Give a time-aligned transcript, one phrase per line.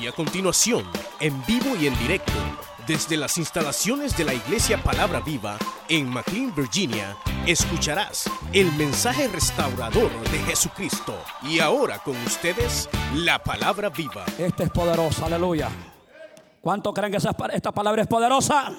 [0.00, 0.84] Y a continuación,
[1.20, 2.32] en vivo y en directo,
[2.86, 5.56] desde las instalaciones de la Iglesia Palabra Viva
[5.88, 7.16] en McLean, Virginia,
[7.46, 11.18] escucharás el mensaje restaurador de Jesucristo.
[11.42, 14.24] Y ahora con ustedes, la Palabra Viva.
[14.38, 15.70] Este es poderoso, aleluya.
[16.60, 18.72] ¿Cuánto creen que esta palabra es poderosa?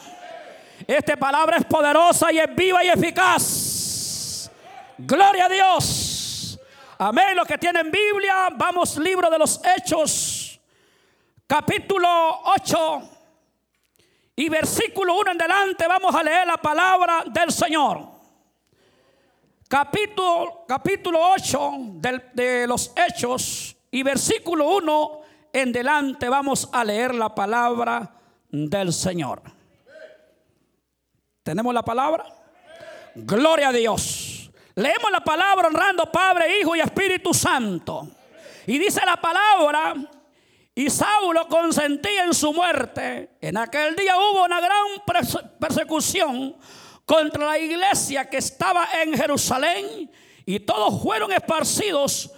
[0.85, 4.51] Esta palabra es poderosa y es viva y eficaz.
[4.97, 6.59] Gloria a Dios.
[6.99, 7.35] Amén.
[7.35, 10.26] Los que tienen Biblia, vamos libro de los Hechos,
[11.47, 13.09] capítulo 8
[14.35, 15.87] y versículo 1 en delante.
[15.87, 18.17] Vamos a leer la palabra del Señor.
[19.67, 25.21] Capítulo, capítulo 8 del- de los Hechos y versículo 1
[25.51, 28.11] en delante vamos a leer la palabra
[28.49, 29.41] del Señor.
[31.43, 32.25] ¿Tenemos la palabra?
[33.15, 34.51] Gloria a Dios.
[34.75, 38.07] Leemos la palabra honrando Padre, Hijo y Espíritu Santo.
[38.67, 39.95] Y dice la palabra,
[40.77, 43.31] y Saulo consentía en su muerte.
[43.41, 46.55] En aquel día hubo una gran perse- persecución
[47.03, 50.11] contra la iglesia que estaba en Jerusalén
[50.45, 52.29] y todos fueron esparcidos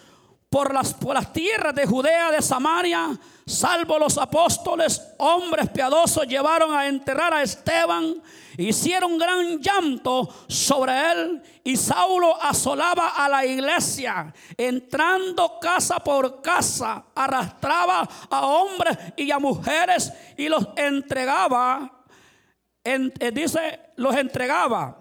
[0.50, 3.10] por las, por las tierras de Judea, de Samaria,
[3.50, 8.22] salvo los apóstoles, hombres piadosos, llevaron a enterrar a Esteban,
[8.58, 17.06] hicieron gran llanto sobre él y Saulo asolaba a la iglesia, entrando casa por casa,
[17.16, 21.92] arrastraba a hombres y a mujeres y los entregaba,
[22.84, 24.99] en- eh, dice, los entregaba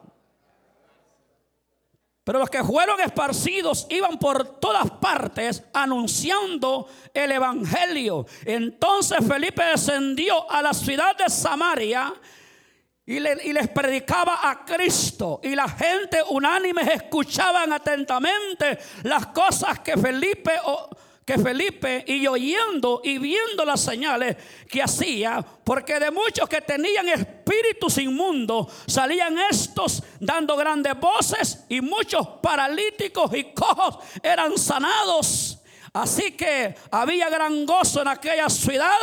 [2.28, 8.26] pero los que fueron esparcidos iban por todas partes anunciando el evangelio.
[8.44, 12.12] Entonces Felipe descendió a la ciudad de Samaria
[13.06, 15.40] y, le- y les predicaba a Cristo.
[15.42, 20.52] Y la gente unánime escuchaban atentamente las cosas que Felipe,
[21.28, 24.34] que Felipe y oyendo y viendo las señales
[24.66, 31.82] que hacía, porque de muchos que tenían espíritus inmundos salían estos dando grandes voces y
[31.82, 35.58] muchos paralíticos y cojos eran sanados.
[35.92, 38.96] Así que había gran gozo en aquella ciudad.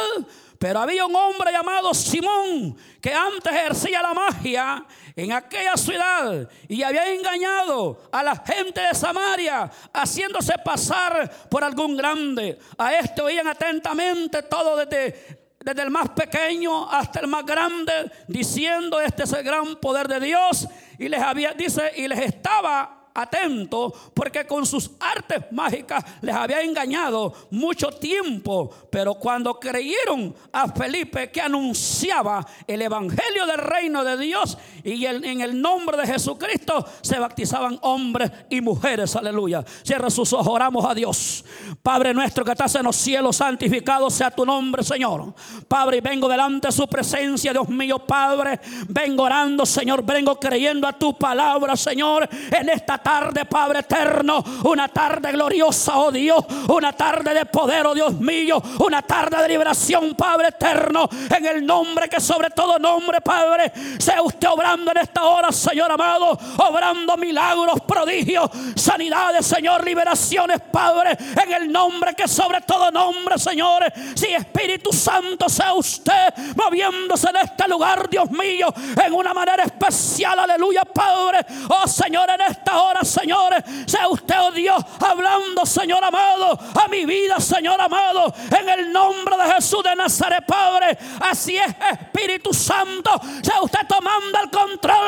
[0.66, 4.84] Pero había un hombre llamado Simón que antes ejercía la magia
[5.16, 11.96] en aquella ciudad y había engañado a la gente de Samaria haciéndose pasar por algún
[11.96, 12.58] grande.
[12.80, 19.00] A este oían atentamente todo desde desde el más pequeño hasta el más grande, diciendo
[19.00, 20.68] este es el gran poder de Dios.
[20.98, 26.62] Y les había, dice, y les estaba atento porque con sus artes mágicas les había
[26.62, 28.70] engañado mucho tiempo.
[28.92, 35.42] Pero cuando creyeron a Felipe que anunciaba el evangelio del reino de Dios y en
[35.42, 39.16] el nombre de Jesucristo se bautizaban hombres y mujeres.
[39.16, 39.66] Aleluya.
[39.82, 41.44] Cierra sus ojos, oramos a Dios.
[41.82, 45.34] Padre nuestro que estás en los cielos, santificado sea tu nombre, Señor.
[45.68, 48.60] Padre, y vengo delante de su presencia, Dios mío, Padre.
[48.88, 50.06] Vengo orando, Señor.
[50.06, 52.30] Vengo creyendo a tu palabra, Señor.
[52.52, 54.44] En esta tarde, Padre eterno.
[54.66, 56.46] Una tarde gloriosa, oh Dios.
[56.70, 58.62] Una tarde de poder, oh Dios mío.
[58.78, 61.10] Una tarde de liberación, Padre eterno.
[61.36, 63.72] En el nombre que sobre todo nombre, Padre.
[63.98, 66.38] Sea usted obrando en esta hora, Señor amado.
[66.58, 69.84] Obrando milagros, prodigios, sanidades, Señor.
[69.86, 71.18] Liberaciones, Padre.
[71.44, 73.84] En el nombre que sobre todo nombre, Señor.
[74.16, 78.68] Si Espíritu Santo sea usted moviéndose en este lugar, Dios mío.
[79.04, 81.46] En una manera especial, aleluya, Padre.
[81.70, 83.54] Oh Señor, en esta hora, Señor.
[83.86, 86.58] Sea usted, oh Dios, hablando, Señor amado.
[86.84, 88.34] A mi vida, Señor amado.
[88.52, 90.98] En el nombre de Jesús de Nazaret, Padre.
[91.22, 93.12] Así es, Espíritu Santo.
[93.42, 94.65] Sea usted tomando el control,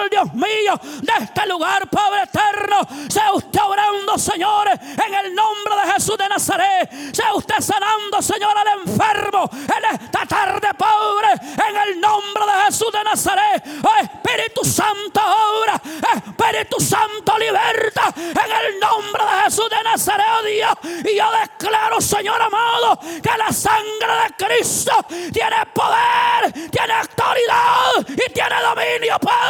[0.09, 2.81] Dios mío, de este lugar, Padre eterno.
[3.09, 6.89] Sea usted orando, Señor, en el nombre de Jesús de Nazaret.
[7.13, 11.27] Sea usted sanando, Señor, al enfermo en esta tarde, Padre,
[11.67, 13.63] en el nombre de Jesús de Nazaret.
[13.83, 15.81] Oh, Espíritu Santo, obra.
[16.15, 20.73] Espíritu Santo, liberta en el nombre de Jesús de Nazaret, oh Dios.
[21.11, 28.33] Y yo declaro, Señor amado, que la sangre de Cristo tiene poder, tiene autoridad y
[28.33, 29.46] tiene dominio, Padre.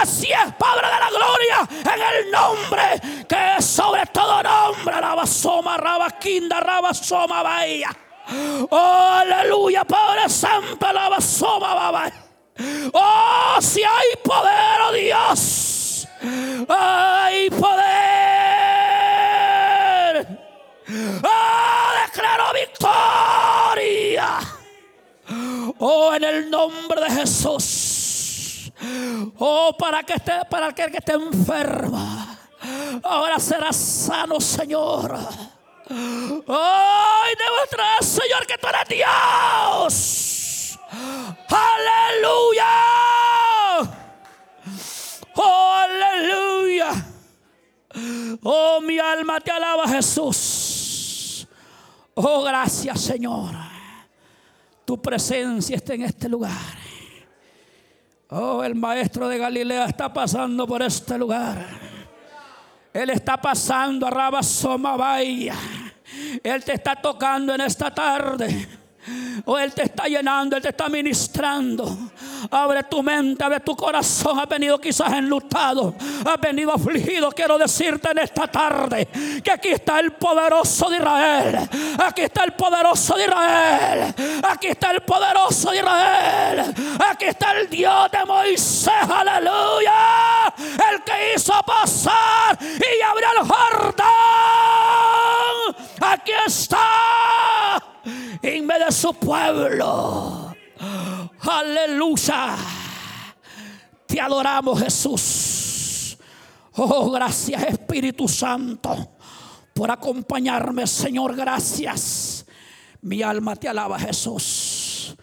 [0.00, 5.00] Así es, Padre de la gloria, en el nombre que es sobre todo nombre.
[5.00, 7.90] Rabasoma, Rabaquinda, Rabasoma, Bahía.
[8.70, 12.24] Oh, aleluya, Padre Santo, Rabasoma, Bahía.
[12.92, 16.08] Oh, si hay poder, oh Dios.
[16.68, 17.76] Hay poder.
[21.22, 24.38] Oh, declaro victoria.
[25.78, 27.95] Oh, en el nombre de Jesús.
[29.38, 32.38] Oh, para que esté, para aquel que esté enferma.
[33.02, 35.16] Ahora será sano, Señor.
[35.88, 40.78] Ay, demuestra, Señor, porque tú eres Dios.
[41.48, 42.66] Aleluya.
[45.34, 46.90] Oh, aleluya.
[48.42, 51.46] Oh, mi alma te alaba Jesús.
[52.14, 53.54] Oh, gracias Señor.
[54.84, 56.75] Tu presencia está en este lugar.
[58.28, 61.64] Oh, el maestro de Galilea está pasando por este lugar.
[62.92, 65.22] Él está pasando a Rabasoma.
[65.22, 68.68] Él te está tocando en esta tarde.
[69.44, 72.10] O Él te está llenando, Él te está ministrando.
[72.50, 74.38] Abre tu mente, abre tu corazón.
[74.38, 75.94] Has venido quizás enlutado,
[76.24, 77.30] has venido afligido.
[77.30, 79.08] Quiero decirte en esta tarde
[79.42, 81.68] que aquí está el poderoso de Israel.
[81.98, 84.14] Aquí está el poderoso de Israel.
[84.48, 86.74] Aquí está el poderoso de Israel.
[87.10, 88.92] Aquí está el Dios de Moisés.
[89.08, 89.92] Aleluya.
[90.58, 94.06] El que hizo pasar y abrió el Jordán.
[96.00, 97.82] Aquí está
[98.42, 100.55] en medio de su pueblo.
[101.40, 102.56] Aleluya.
[104.06, 106.18] Te adoramos Jesús.
[106.78, 109.16] Oh, gracias Espíritu Santo
[109.72, 111.36] por acompañarme, Señor.
[111.36, 112.46] Gracias.
[113.02, 115.16] Mi alma te alaba Jesús.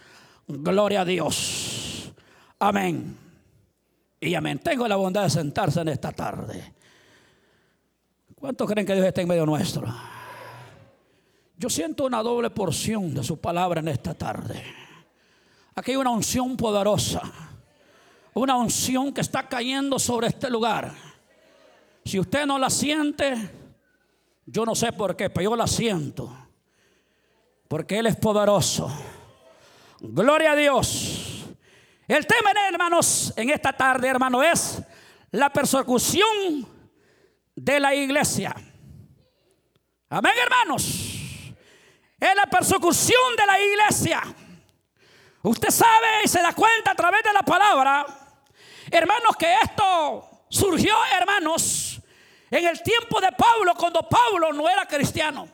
[0.47, 2.13] Gloria a Dios.
[2.59, 3.17] Amén.
[4.19, 4.59] Y amén.
[4.59, 6.73] Tengo la bondad de sentarse en esta tarde.
[8.35, 9.85] ¿Cuántos creen que Dios está en medio nuestro?
[11.57, 14.82] Yo siento una doble porción de su palabra en esta tarde.
[15.75, 17.21] Aquí hay una unción poderosa.
[18.33, 20.91] Una unción que está cayendo sobre este lugar.
[22.05, 23.49] Si usted no la siente,
[24.45, 26.35] yo no sé por qué, pero yo la siento.
[27.67, 28.91] Porque Él es poderoso.
[29.99, 31.45] Gloria a Dios.
[32.07, 34.81] El tema, hermanos, en esta tarde, hermano, es
[35.31, 36.67] la persecución
[37.55, 38.53] de la iglesia.
[40.09, 41.13] Amén, hermanos
[42.23, 44.21] es la persecución de la iglesia.
[45.43, 48.05] Usted sabe y se da cuenta a través de la palabra,
[48.89, 51.99] hermanos, que esto surgió, hermanos,
[52.49, 55.47] en el tiempo de Pablo, cuando Pablo no era cristiano.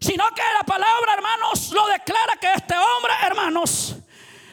[0.00, 3.94] Sino que la palabra, hermanos, lo declara que este hombre, hermanos,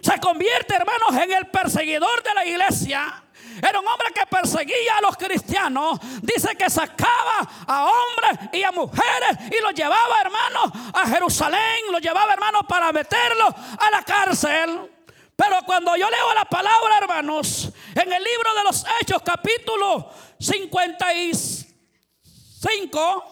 [0.01, 3.25] se convierte, hermanos, en el perseguidor de la iglesia
[3.62, 6.00] era un hombre que perseguía a los cristianos.
[6.22, 11.92] Dice que sacaba a hombres y a mujeres y los llevaba, hermanos, a Jerusalén.
[11.92, 14.92] Los llevaba, hermanos, para meterlos a la cárcel.
[15.36, 20.10] Pero cuando yo leo la palabra, hermanos, en el libro de los Hechos, capítulo
[20.40, 23.25] 55,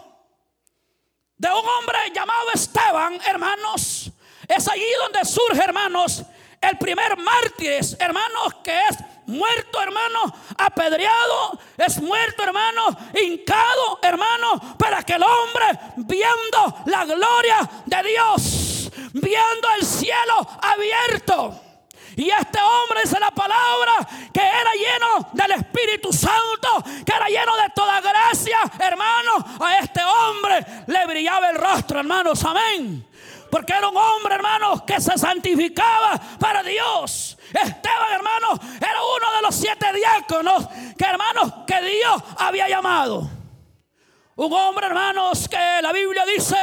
[1.38, 4.12] de un hombre llamado Esteban, hermanos,
[4.48, 6.24] es allí donde surge, hermanos,
[6.60, 15.04] el primer mártir, hermanos, que es muerto, hermano, apedreado, es muerto, hermano, hincado, hermano, para
[15.04, 21.60] que el hombre, viendo la gloria de Dios, viendo el cielo abierto,
[22.16, 23.94] y este hombre dice la palabra
[24.31, 29.31] que era lleno del Espíritu Santo, que era lleno de toda gracia, hermano.
[29.60, 32.44] A este hombre le brillaba el rostro, hermanos.
[32.46, 33.06] Amén.
[33.54, 37.38] Porque era un hombre, hermanos, que se santificaba para Dios.
[37.50, 40.68] Esteban, hermanos, era uno de los siete diáconos
[40.98, 43.30] que, hermanos, que Dios había llamado.
[44.38, 46.56] Un hombre, hermanos, que la Biblia dice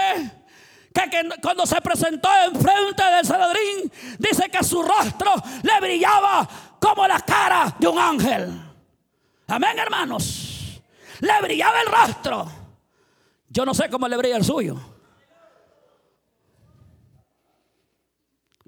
[0.93, 5.33] que, cuando se presentó enfrente del Sanedrín, dice que su rostro
[5.63, 6.49] le brillaba
[6.81, 8.61] como la cara de un ángel.
[9.47, 10.83] Amén, hermanos.
[11.21, 12.51] Le brillaba el rostro.
[13.49, 14.90] Yo no sé cómo le brilla el suyo.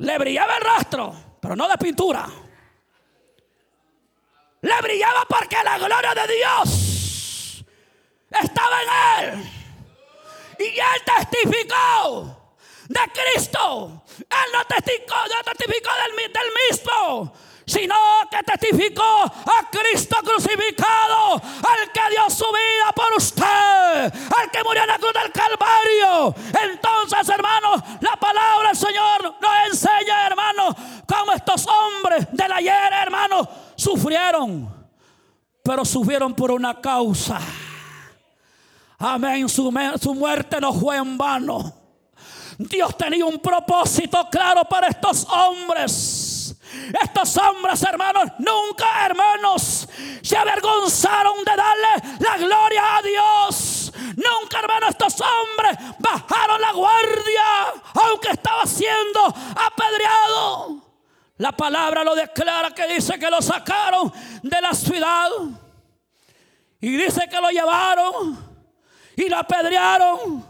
[0.03, 2.29] Le brillaba el rastro, pero no de pintura.
[4.63, 7.65] Le brillaba porque la gloria de Dios
[8.29, 9.51] estaba en él.
[10.59, 12.57] Y él testificó
[12.89, 14.03] de Cristo.
[14.19, 17.33] Él no testificó, no testificó del, del mismo
[17.67, 17.95] sino
[18.31, 24.83] que testificó a Cristo crucificado, al que dio su vida por usted, al que murió
[24.83, 26.35] en la cruz del Calvario.
[26.71, 30.75] Entonces, hermanos, la palabra del Señor nos enseña, hermanos,
[31.07, 34.73] cómo estos hombres del ayer, hermanos, sufrieron,
[35.63, 37.39] pero sufrieron por una causa.
[38.99, 39.71] Amén, su
[40.15, 41.83] muerte no fue en vano.
[42.59, 46.22] Dios tenía un propósito claro para estos hombres.
[47.03, 49.89] Estos hombres, hermanos, nunca, hermanos,
[50.23, 53.93] se avergonzaron de darle la gloria a Dios.
[54.17, 60.83] Nunca, hermanos, estos hombres bajaron la guardia, aunque estaba siendo apedreado.
[61.39, 64.13] La palabra lo declara que dice que lo sacaron
[64.43, 65.29] de la ciudad.
[66.81, 68.39] Y dice que lo llevaron
[69.17, 70.45] y lo apedrearon.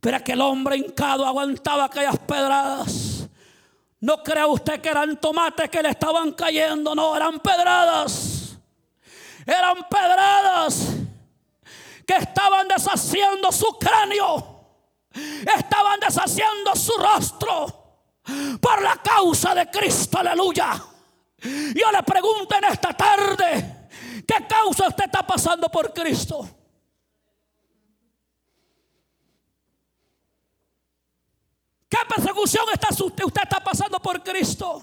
[0.00, 3.11] Pero aquel hombre hincado aguantaba aquellas pedradas.
[4.02, 8.58] No crea usted que eran tomates que le estaban cayendo, no, eran pedradas.
[9.46, 10.88] Eran pedradas
[12.04, 14.66] que estaban deshaciendo su cráneo,
[15.56, 18.00] estaban deshaciendo su rostro
[18.60, 20.84] por la causa de Cristo, aleluya.
[21.40, 23.88] Yo le pregunto en esta tarde,
[24.26, 26.61] ¿qué causa usted está pasando por Cristo?
[31.92, 34.82] ¿Qué persecución está, usted, usted está pasando por Cristo?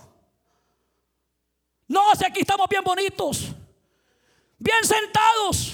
[1.87, 3.47] No, si aquí estamos bien bonitos,
[4.59, 5.73] bien sentados,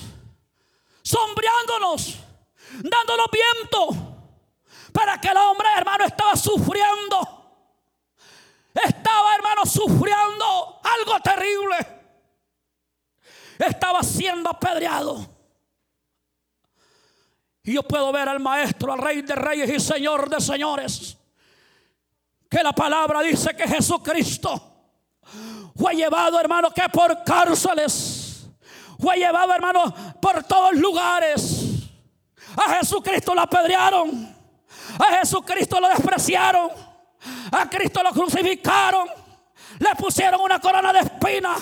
[1.04, 2.20] sombreándonos,
[2.76, 3.90] dándonos viento.
[4.94, 7.20] Para que el hombre, hermano, estaba sufriendo.
[8.74, 11.76] Estaba, hermano, sufriendo algo terrible.
[13.60, 15.30] Estaba siendo apedreado.
[17.62, 21.18] Y yo puedo ver al maestro, al rey de reyes y señor de señores
[22.56, 24.62] que la palabra dice que Jesucristo
[25.76, 28.48] fue llevado, hermano, que por cárceles,
[28.98, 31.92] fue llevado, hermano, por todos lugares.
[32.56, 34.34] A Jesucristo lo apedrearon,
[34.98, 36.70] a Jesucristo lo despreciaron,
[37.52, 39.10] a Cristo lo crucificaron,
[39.78, 41.58] le pusieron una corona de espina,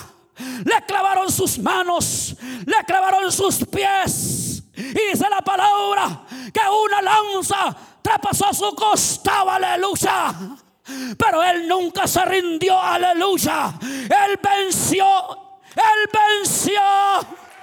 [0.64, 4.62] le clavaron sus manos, le clavaron sus pies.
[4.76, 10.60] Y dice la palabra que una lanza traspasó su costado, aleluya.
[11.18, 13.74] Pero él nunca se rindió, aleluya.
[13.82, 15.06] Él venció,
[15.74, 16.80] él venció.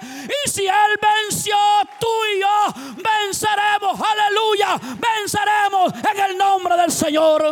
[0.02, 1.54] Y si Él venció,
[2.00, 7.44] tú y yo venceremos, aleluya, venceremos en el nombre del Señor.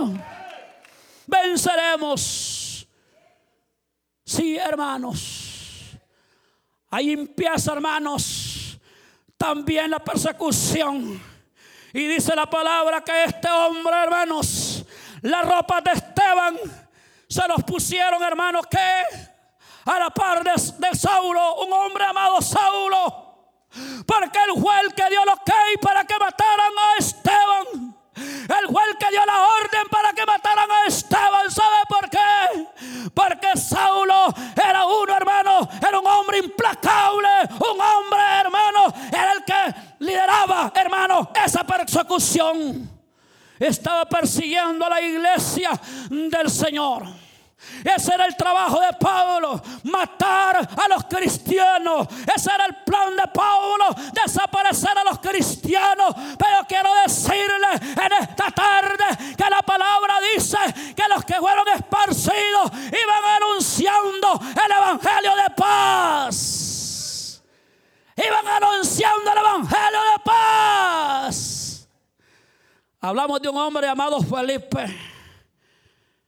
[1.26, 2.86] Venceremos.
[4.24, 5.96] Sí, hermanos.
[6.90, 8.78] Ahí empieza, hermanos,
[9.36, 11.20] también la persecución.
[11.92, 14.69] Y dice la palabra que este hombre, hermanos,
[15.22, 16.56] las ropas de Esteban
[17.28, 18.78] se los pusieron, hermanos, que
[19.84, 23.26] a la par de, Saulo, un hombre amado Saulo.
[24.06, 27.96] Porque el que dio los que para que mataran a Esteban.
[28.16, 31.50] El que dio la orden para que mataran a Esteban.
[31.50, 33.10] ¿Sabe por qué?
[33.14, 35.68] Porque Saulo era uno, hermano.
[35.86, 37.28] Era un hombre implacable.
[37.52, 38.92] Un hombre, hermano.
[39.08, 42.99] Era el que lideraba, hermano, esa persecución
[43.66, 45.70] estaba persiguiendo a la iglesia
[46.08, 47.04] del Señor.
[47.84, 52.08] Ese era el trabajo de Pablo, matar a los cristianos.
[52.34, 56.14] Ese era el plan de Pablo, desaparecer a los cristianos.
[56.38, 59.04] Pero quiero decirle en esta tarde
[59.36, 60.58] que la palabra dice
[60.96, 67.42] que los que fueron esparcidos iban anunciando el Evangelio de paz.
[68.16, 71.69] Iban anunciando el Evangelio de paz.
[73.02, 74.84] Hablamos de un hombre llamado Felipe,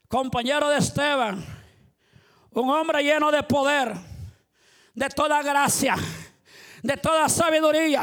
[0.09, 1.45] compañero de Esteban,
[2.53, 3.93] un hombre lleno de poder,
[4.95, 5.97] de toda gracia,
[6.83, 8.03] de toda sabiduría.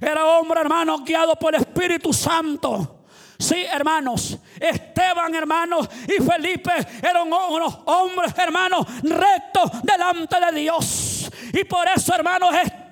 [0.00, 3.04] Era hombre, hermano, guiado por el Espíritu Santo.
[3.38, 6.72] Sí, hermanos, Esteban, hermanos, y Felipe
[7.02, 11.30] eran unos hombres, hermanos, rectos delante de Dios.
[11.52, 12.83] Y por eso, hermanos, Esteban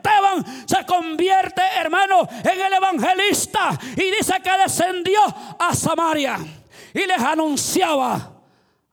[0.66, 5.21] se convierte, hermano, en el evangelista y dice que descendió
[5.59, 6.38] a Samaria
[6.94, 8.42] y les anunciaba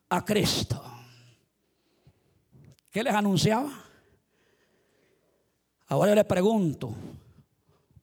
[0.10, 0.84] a Cristo.
[2.92, 3.70] ¿Qué les anunciaba?
[5.88, 6.94] Ahora yo le pregunto,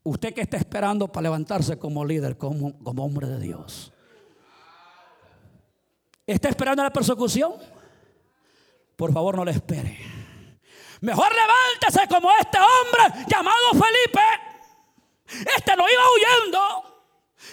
[0.03, 3.93] usted que está esperando para levantarse como líder, como hombre de Dios,
[6.27, 7.55] ¿está esperando la persecución?
[8.97, 10.16] Por favor, no le espere.
[11.01, 14.23] Mejor levántese como este hombre llamado Felipe.
[15.57, 17.05] Este no iba huyendo,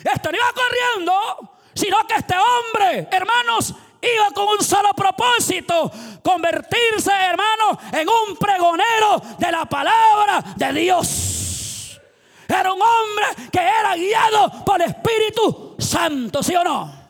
[0.03, 5.91] este no iba corriendo, sino que este hombre, hermanos, iba con un solo propósito,
[6.23, 11.99] convertirse, hermano, en un pregonero de la palabra de Dios.
[12.47, 17.02] Era un hombre que era guiado por el Espíritu Santo, ¿sí o no?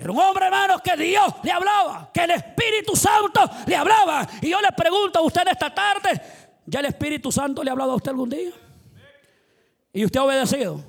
[0.00, 4.28] Era un hombre, hermano, que Dios le hablaba, que el Espíritu Santo le hablaba.
[4.40, 6.22] Y yo le pregunto a usted esta tarde,
[6.66, 8.52] ¿ya el Espíritu Santo le ha hablado a usted algún día?
[9.92, 10.84] ¿Y usted ha obedecido?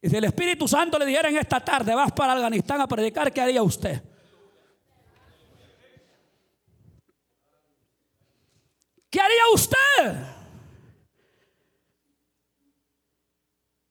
[0.00, 3.32] Y si el Espíritu Santo le dijera en esta tarde, vas para Afganistán a predicar,
[3.32, 4.00] ¿qué haría usted?
[9.10, 10.34] ¿Qué haría usted?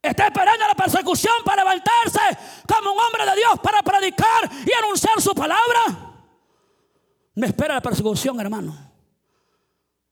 [0.03, 0.52] Está esperando
[0.83, 2.19] persecución para levantarse
[2.67, 6.13] como un hombre de Dios para predicar y anunciar su palabra.
[7.35, 8.91] Me espera la persecución, hermano.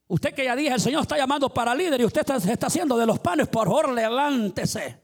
[0.07, 2.97] Usted que ya dije, el Señor está llamando para líder y usted se está haciendo
[2.97, 5.01] de los panes, por favor, levántese.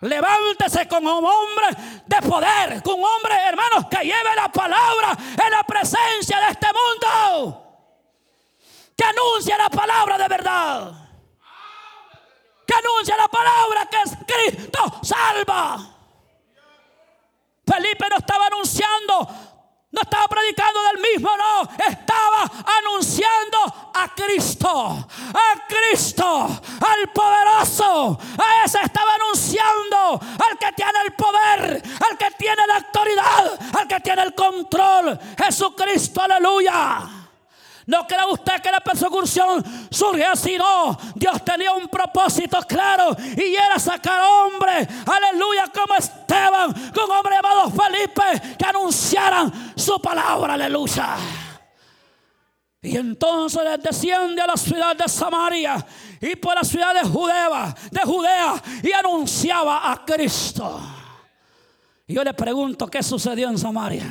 [0.00, 5.50] Levántese como un hombre de poder, con un hombre, hermanos, que lleve la palabra en
[5.50, 7.62] la presencia de este mundo.
[8.96, 11.01] Que anuncie la palabra de verdad.
[12.72, 15.78] Que anuncie la palabra que es Cristo salva.
[17.66, 19.28] Felipe no estaba anunciando
[19.92, 21.68] no estaba predicando del mismo, no.
[21.86, 23.58] Estaba anunciando
[23.92, 25.06] a Cristo.
[25.34, 26.48] A Cristo.
[26.48, 28.18] Al poderoso.
[28.38, 30.18] A ese estaba anunciando.
[30.48, 31.82] Al que tiene el poder.
[32.08, 33.60] Al que tiene la autoridad.
[33.78, 35.20] Al que tiene el control.
[35.36, 37.21] Jesucristo, aleluya.
[37.86, 40.96] No crea usted que la persecución surge así, no.
[41.14, 47.70] Dios tenía un propósito claro y era sacar hombres, aleluya, como Esteban, con hombre llamado
[47.70, 51.16] Felipe, que anunciaran su palabra, aleluya.
[52.84, 55.84] Y entonces desciende a la ciudad de Samaria
[56.20, 60.80] y por la ciudad de Judea, de Judea y anunciaba a Cristo.
[62.06, 64.04] Y yo le pregunto, ¿qué sucedió en Samaria?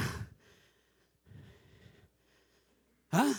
[3.11, 3.31] ¿Ah?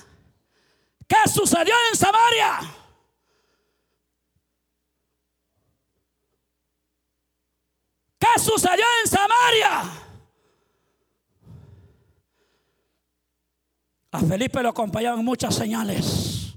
[1.13, 2.59] ¿Qué sucedió en Samaria?
[8.19, 9.83] ¿Qué sucedió en Samaria?
[14.13, 16.55] A Felipe lo acompañaban muchas señales.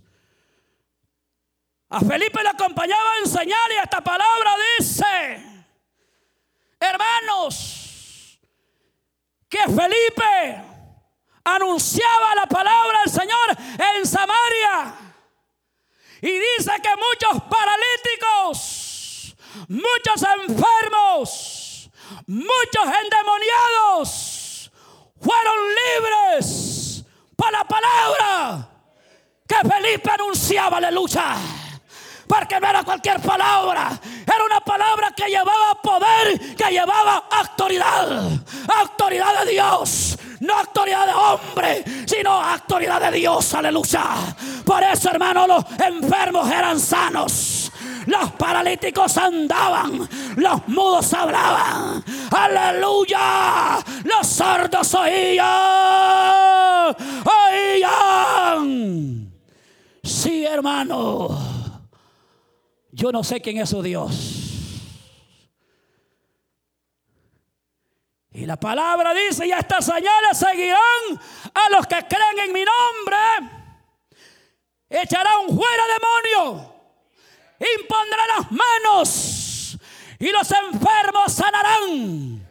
[1.89, 5.65] A Felipe le acompañaban señales esta palabra dice,
[6.79, 8.39] hermanos,
[9.49, 10.74] que Felipe
[11.45, 13.57] anunciaba la palabra del Señor
[13.95, 14.95] en Samaria.
[16.21, 19.35] Y dice que muchos paralíticos,
[19.69, 21.89] muchos enfermos,
[22.27, 24.71] muchos endemoniados
[25.21, 25.55] fueron
[25.93, 28.69] libres por la palabra
[29.47, 31.35] que Felipe anunciaba, aleluya.
[32.27, 38.29] Porque no era cualquier palabra, era una palabra que llevaba poder, que llevaba autoridad,
[38.81, 44.03] autoridad de Dios, no autoridad de hombre, sino autoridad de Dios, aleluya.
[44.65, 47.71] Por eso, hermano, los enfermos eran sanos.
[48.07, 53.79] Los paralíticos andaban, los mudos hablaban, aleluya.
[54.03, 55.45] Los sordos oían,
[57.47, 59.31] oían.
[60.03, 61.64] Sí, hermano,
[62.95, 64.41] yo no sé quién es su Dios.
[68.31, 71.19] Y la palabra dice, y estas señales seguirán
[71.53, 73.51] a los que creen en mi nombre.
[74.89, 76.73] Echarán fuera demonio.
[77.79, 79.77] Impondrán las manos.
[80.17, 82.47] Y los enfermos sanarán.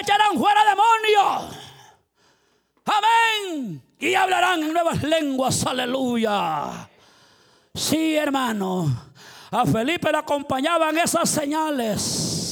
[0.00, 1.50] Echarán fuera demonio.
[2.84, 3.82] Amén.
[3.98, 5.66] Y hablarán en nuevas lenguas.
[5.66, 6.88] Aleluya.
[7.74, 9.07] Sí, hermano.
[9.50, 12.48] A Felipe le acompañaban esas señales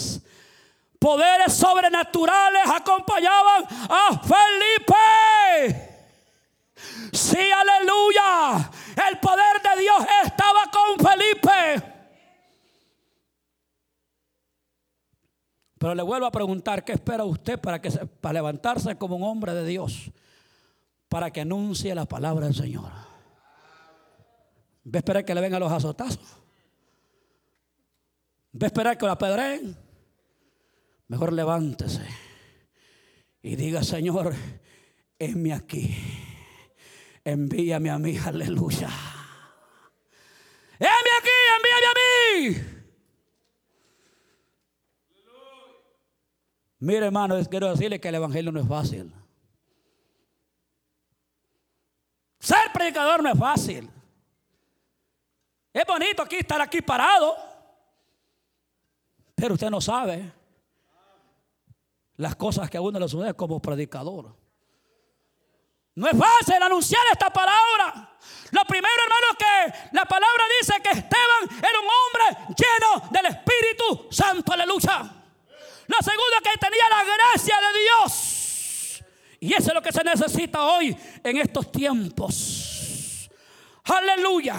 [0.98, 4.94] Poderes sobrenaturales acompañaban a Felipe.
[7.12, 8.70] Sí, aleluya.
[9.08, 11.94] El poder de Dios estaba con Felipe.
[15.78, 19.54] Pero le vuelvo a preguntar, ¿qué espera usted para, que, para levantarse como un hombre
[19.54, 20.10] de Dios?
[21.08, 22.90] Para que anuncie la palabra del Señor.
[24.84, 26.45] ¿Va a esperar que le vengan los azotazos?
[28.60, 29.76] ¿Va a esperar que lo apedreen?
[31.08, 32.06] Mejor levántese
[33.42, 34.34] y diga, Señor,
[35.18, 35.94] envíame aquí.
[37.22, 38.88] Envíame a mí, aleluya.
[40.78, 42.76] Envíame aquí, envíame a mí.
[46.78, 49.12] Mire, hermano, quiero decirle que el evangelio no es fácil.
[52.38, 53.90] Ser predicador no es fácil.
[55.72, 57.55] Es bonito aquí estar aquí parado.
[59.36, 60.32] Pero usted no sabe
[62.16, 64.34] las cosas que a uno le suceden como predicador.
[65.94, 68.16] No es fácil anunciar esta palabra.
[68.50, 74.08] Lo primero, hermano, que la palabra dice que Esteban era un hombre lleno del Espíritu
[74.10, 75.02] Santo, aleluya.
[75.86, 79.04] Lo segundo, que tenía la gracia de Dios.
[79.40, 83.28] Y eso es lo que se necesita hoy en estos tiempos.
[83.84, 84.56] Aleluya.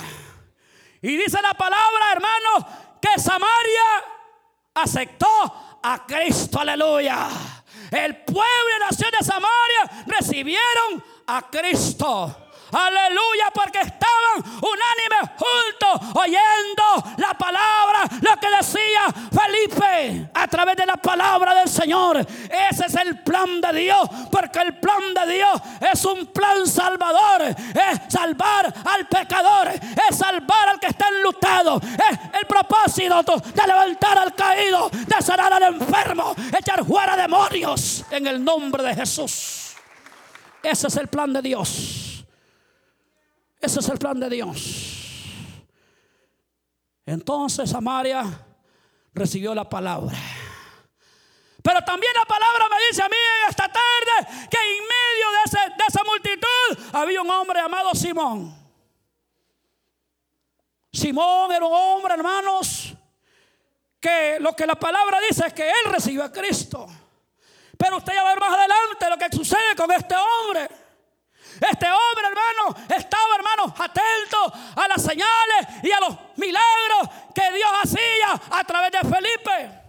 [1.02, 4.17] Y dice la palabra, hermano, que Samaria
[4.82, 7.28] aceptó a Cristo, aleluya.
[7.92, 8.44] El pueblo
[8.76, 12.47] y nación de Samaria recibieron a Cristo.
[12.72, 19.02] Aleluya, porque estaban unánimes juntos oyendo la palabra, lo que decía
[19.32, 22.18] Felipe a través de la palabra del Señor.
[22.18, 27.44] Ese es el plan de Dios, porque el plan de Dios es un plan salvador,
[27.44, 34.18] es salvar al pecador, es salvar al que está enlutado, es el propósito de levantar
[34.18, 39.76] al caído, de sanar al enfermo, echar fuera demonios en el nombre de Jesús.
[40.64, 42.07] Ese es el plan de Dios.
[43.60, 44.98] Ese es el plan de Dios.
[47.06, 48.46] Entonces Samaria
[49.14, 50.18] recibió la palabra.
[51.64, 53.16] Pero también la palabra me dice a mí
[53.50, 58.56] esta tarde que en medio de, de esa multitud había un hombre llamado Simón.
[60.92, 62.94] Simón era un hombre, hermanos,
[64.00, 66.88] que lo que la palabra dice es que él recibió a Cristo.
[67.78, 70.68] Pero usted ya va a ver más adelante lo que sucede con este hombre.
[71.60, 77.70] Este hombre, hermano, estaba, hermano, atento a las señales y a los milagros que Dios
[77.84, 79.82] hacía a través de Felipe.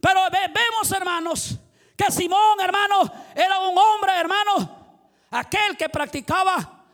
[0.00, 1.58] Pero vemos, hermanos,
[1.96, 6.84] que Simón, hermano, era un hombre, hermano, aquel que practicaba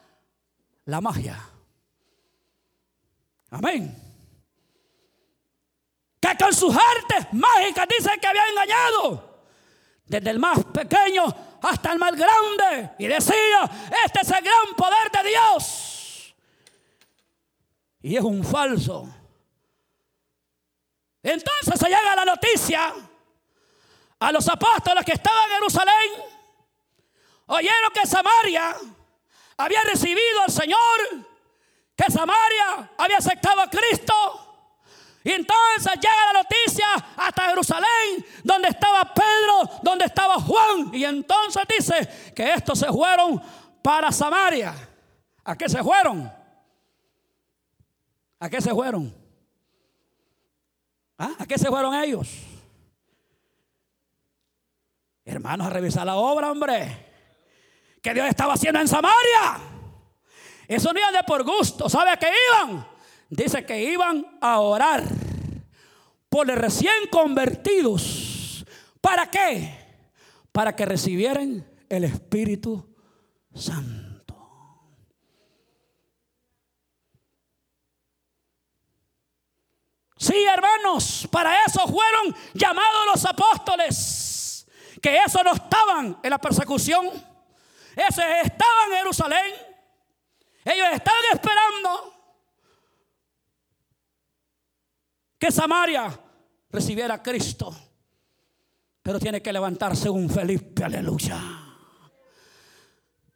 [0.85, 1.39] la magia.
[3.51, 4.03] Amén.
[6.21, 9.37] Que con sus artes mágicas dicen que había engañado.
[10.05, 11.25] Desde el más pequeño
[11.63, 12.91] hasta el más grande.
[12.99, 13.71] Y decía,
[14.05, 16.35] este es el gran poder de Dios.
[18.03, 19.09] Y es un falso.
[21.23, 22.95] Entonces se llega la noticia
[24.19, 26.13] a los apóstoles que estaban en Jerusalén.
[27.47, 28.77] Oyeron que Samaria
[29.57, 31.27] había recibido al Señor,
[31.97, 34.46] que Samaria había aceptado a Cristo.
[35.27, 36.87] Y entonces llega la noticia
[37.17, 40.95] hasta Jerusalén, donde estaba Pedro, donde estaba Juan.
[40.95, 43.43] Y entonces dice que estos se fueron
[43.83, 44.73] para Samaria.
[45.43, 46.33] ¿A qué se fueron?
[48.39, 49.13] ¿A qué se fueron?
[51.19, 51.33] ¿Ah?
[51.41, 52.29] ¿A qué se fueron ellos?
[55.25, 57.05] Hermanos, a revisar la obra, hombre.
[58.01, 59.59] Que Dios estaba haciendo en Samaria.
[60.69, 61.89] Eso no iban de por gusto.
[61.89, 62.96] ¿Sabe a qué iban?
[63.29, 65.05] Dice que iban a orar
[66.29, 68.65] por los recién convertidos.
[69.01, 69.75] ¿Para qué?
[70.53, 72.95] Para que recibieran el Espíritu
[73.55, 74.07] Santo.
[80.19, 84.67] Sí, hermanos, para eso fueron llamados los apóstoles,
[85.01, 87.07] que eso no estaban en la persecución,
[87.95, 89.55] esos estaban en Jerusalén,
[90.65, 92.16] ellos estaban esperando
[95.39, 96.19] que Samaria
[96.71, 97.75] recibiera a Cristo.
[99.03, 101.39] Pero tiene que levantarse un Felipe, aleluya.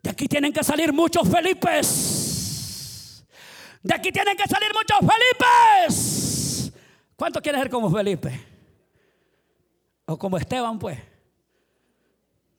[0.02, 3.24] De aquí tienen que salir muchos Felipes.
[3.82, 6.72] De aquí tienen que salir muchos Felipes.
[7.16, 8.46] ¿Cuántos quieren ser como Felipe?
[10.06, 10.98] O como Esteban, pues.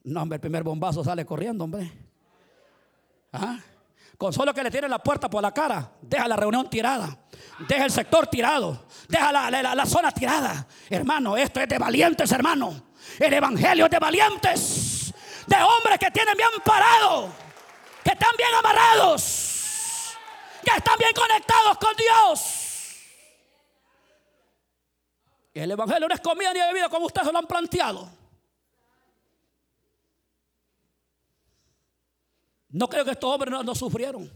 [0.04, 1.92] No, hombre, el primer bombazo sale corriendo, hombre.
[3.34, 3.60] ¿Ah?
[4.18, 7.18] Con solo que le tiene la puerta por la cara, deja la reunión tirada,
[7.68, 10.68] deja el sector tirado, deja la, zona tirada.
[10.90, 12.92] Hermano, esto es de valientes, hermano.
[13.20, 15.14] El evangelio es de valientes,
[15.48, 17.30] de hombres que tienen bien parado,
[18.04, 20.18] que están bien amarrados,
[20.64, 22.62] que están bien conectados con Dios.
[25.54, 28.10] El evangelio no es comida ni bebida como ustedes lo han planteado.
[32.70, 34.32] No creo que estos hombres no, sufrieron.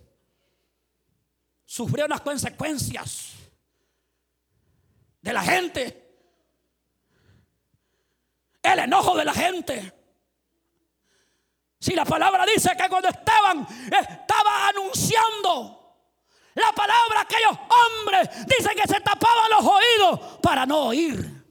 [1.76, 3.34] Sufrieron las consecuencias
[5.20, 6.20] de la gente.
[8.64, 9.94] El enojo de la gente.
[11.78, 15.98] Si la palabra dice que cuando estaban, estaba anunciando
[16.54, 21.46] la palabra, aquellos hombres dicen que se tapaban los oídos para no oír.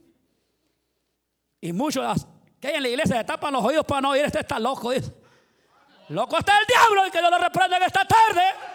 [1.61, 2.25] Y muchos
[2.59, 4.25] que hay en la iglesia se tapan los oídos para no oír.
[4.25, 4.91] Este está loco.
[6.09, 8.74] Loco está el diablo y que Dios lo reprenda en esta tarde.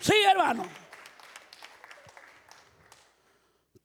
[0.00, 0.64] Sí, hermano.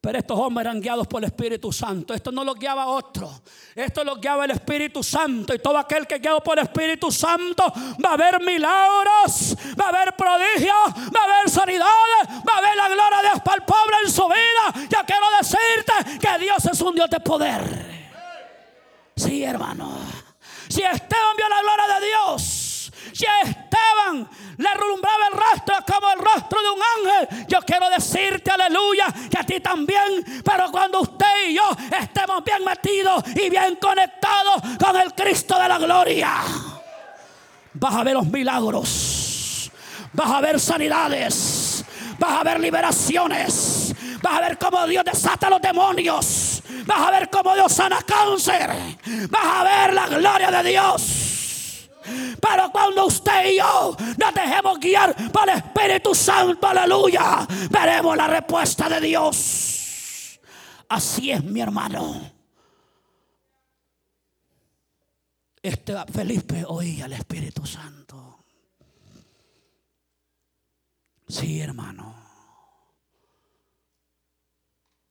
[0.03, 2.13] Pero estos hombres eran guiados por el Espíritu Santo.
[2.13, 3.41] Esto no lo guiaba otro.
[3.73, 5.53] Esto lo guiaba el Espíritu Santo.
[5.53, 7.71] Y todo aquel que guiado por el Espíritu Santo
[8.03, 10.75] va a ver milagros, va a haber prodigios,
[11.15, 14.11] va a haber sanidades, va a haber la gloria de Dios para el pobre en
[14.11, 14.87] su vida.
[14.89, 18.03] Ya quiero decirte que Dios es un Dios de poder.
[19.15, 19.89] Sí, hermano.
[20.67, 22.62] Si Esteban vio la gloria de Dios,
[23.13, 28.51] si Esteban le rumbraba el rostro como el rostro de un ángel, yo quiero decirte,
[28.51, 31.69] aleluya, que a ti también, pero cuando usted y yo
[32.01, 36.31] estemos bien metidos y bien conectados con el Cristo de la gloria.
[37.73, 39.71] vas a ver los milagros,
[40.11, 41.85] vas a ver sanidades,
[42.17, 47.11] vas a ver liberaciones, vas a ver cómo Dios desata a los demonios, vas a
[47.11, 48.71] ver cómo Dios sana cáncer,
[49.29, 51.32] vas a ver la gloria de Dios.
[52.41, 58.27] Pero cuando usted y yo nos dejemos guiar por el Espíritu Santo, aleluya, veremos la
[58.27, 60.39] respuesta de Dios.
[60.89, 62.31] Así es, mi hermano.
[65.61, 68.43] Este Felipe oía al Espíritu Santo.
[71.27, 72.13] Sí, hermano.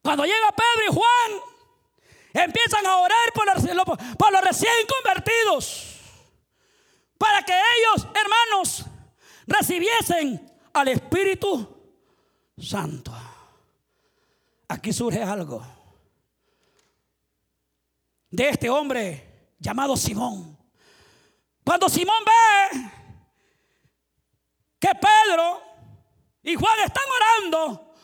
[0.02, 5.91] Cuando llega Pedro y Juan, empiezan a orar por los, por los recién convertidos
[7.22, 8.84] para que ellos, hermanos,
[9.46, 11.94] recibiesen al Espíritu
[12.58, 13.12] Santo.
[14.66, 15.64] Aquí surge algo
[18.28, 20.58] de este hombre llamado Simón.
[21.62, 22.90] Cuando Simón ve
[24.80, 25.62] que Pedro
[26.42, 27.94] y Juan están orando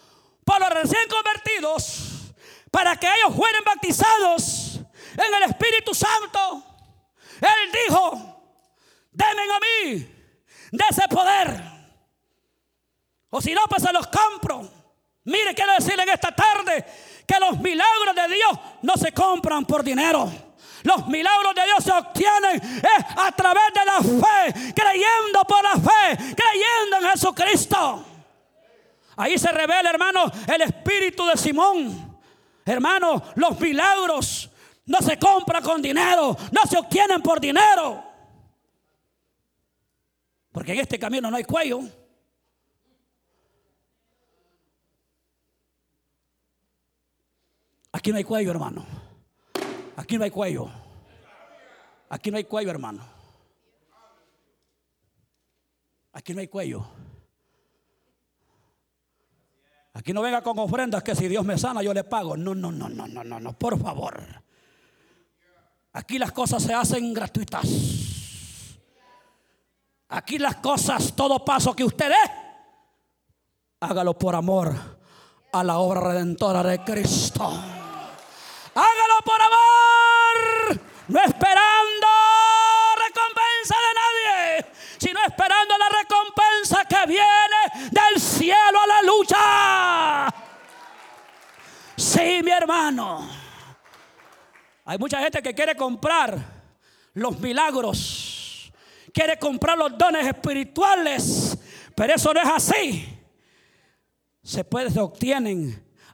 [0.44, 2.34] por los recién convertidos
[2.70, 6.62] para que ellos fueran bautizados en el Espíritu Santo,
[7.40, 8.37] él dijo,
[9.18, 10.14] denme a mí
[10.70, 11.60] de ese poder.
[13.30, 14.68] O si no, pues se los compro.
[15.24, 16.84] Mire, quiero decirle en esta tarde
[17.26, 20.30] que los milagros de Dios no se compran por dinero.
[20.84, 22.82] Los milagros de Dios se obtienen
[23.16, 28.04] a través de la fe, creyendo por la fe, creyendo en Jesucristo.
[29.16, 32.20] Ahí se revela, hermano, el espíritu de Simón.
[32.64, 34.48] Hermano, los milagros
[34.86, 38.07] no se compran con dinero, no se obtienen por dinero.
[40.52, 41.80] Porque en este camino no hay cuello.
[47.92, 48.86] Aquí no hay cuello, hermano.
[49.96, 50.70] Aquí no hay cuello.
[52.08, 53.04] Aquí no hay cuello, hermano.
[56.12, 56.86] Aquí no hay cuello.
[59.94, 62.36] Aquí no venga con ofrendas que si Dios me sana yo le pago.
[62.36, 64.22] No, no, no, no, no, no, no, por favor.
[65.92, 68.07] Aquí las cosas se hacen gratuitas.
[70.10, 72.32] Aquí las cosas, todo paso que usted dé,
[73.80, 74.74] hágalo por amor
[75.52, 77.44] a la obra redentora de Cristo.
[77.44, 82.06] Hágalo por amor, no esperando
[83.06, 90.34] recompensa de nadie, sino esperando la recompensa que viene del cielo a la lucha.
[91.96, 93.28] Sí, mi hermano.
[94.86, 96.38] Hay mucha gente que quiere comprar
[97.12, 98.27] los milagros
[99.12, 101.58] quiere comprar los dones espirituales,
[101.94, 103.18] pero eso no es así.
[104.42, 105.00] Se puede, se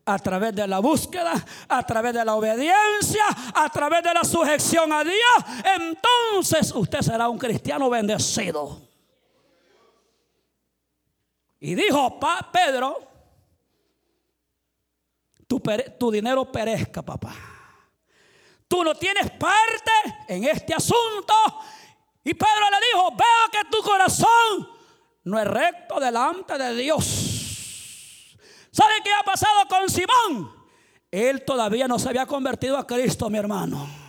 [0.07, 1.33] a través de la búsqueda,
[1.69, 5.17] a través de la obediencia, a través de la sujeción a Dios.
[5.81, 8.83] Entonces usted será un cristiano bendecido.
[11.61, 12.21] Y dijo
[12.53, 13.09] Pedro,
[15.47, 15.63] tu,
[15.99, 17.35] tu dinero perezca, papá.
[18.69, 19.91] Tú no tienes parte
[20.29, 21.35] en este asunto
[22.25, 24.69] y Pedro le dijo, veo que tu corazón
[25.25, 28.37] no es recto delante de Dios.
[28.71, 30.53] ¿Sabe qué ha pasado con Simón?
[31.11, 34.04] Él todavía no se había convertido a Cristo, mi hermano.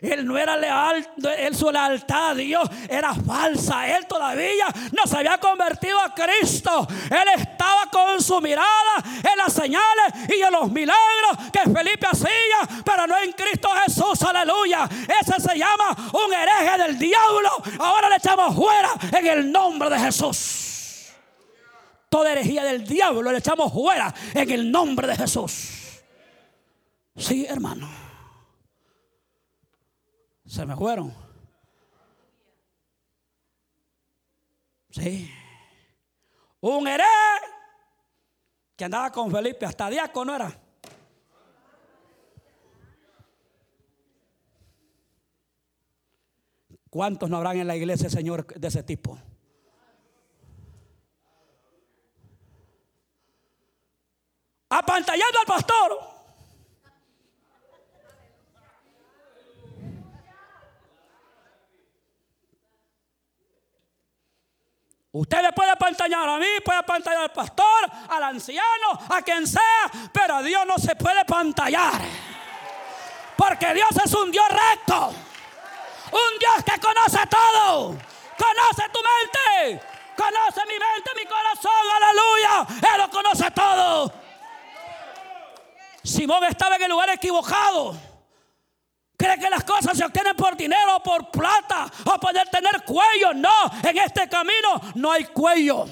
[0.00, 3.88] Él no era leal, él su lealtad a Dios era falsa.
[3.88, 6.86] Él todavía no se había convertido a Cristo.
[7.10, 12.82] Él estaba con su mirada en las señales y en los milagros que Felipe hacía,
[12.84, 14.22] pero no en Cristo Jesús.
[14.22, 14.88] Aleluya.
[15.20, 17.50] Ese se llama un hereje del diablo.
[17.78, 21.10] Ahora le echamos fuera en el nombre de Jesús.
[22.10, 26.02] Toda herejía del diablo le echamos fuera en el nombre de Jesús.
[27.16, 28.03] Sí, hermano
[30.46, 31.12] se me fueron.
[34.90, 35.30] Sí.
[36.60, 37.08] Un hereje
[38.76, 40.60] que andaba con Felipe, hasta diácono era.
[46.90, 49.18] ¿Cuántos no habrán en la iglesia, Señor, de ese tipo?
[54.68, 56.13] Apantallando al pastor.
[65.14, 69.88] Usted le puede apantallar a mí, puede apantallar al pastor, al anciano, a quien sea,
[70.12, 72.02] pero a Dios no se puede pantallar.
[73.36, 75.14] Porque Dios es un Dios recto.
[76.10, 77.96] Un Dios que conoce todo.
[78.36, 79.86] Conoce tu mente.
[80.16, 81.72] Conoce mi mente, mi corazón.
[81.94, 82.66] Aleluya.
[82.92, 84.12] Él lo conoce todo.
[86.02, 88.13] Simón estaba en el lugar equivocado
[89.24, 93.32] cree que las cosas se obtienen por dinero, por plata o poder tener cuello.
[93.34, 95.86] No, en este camino no hay cuello.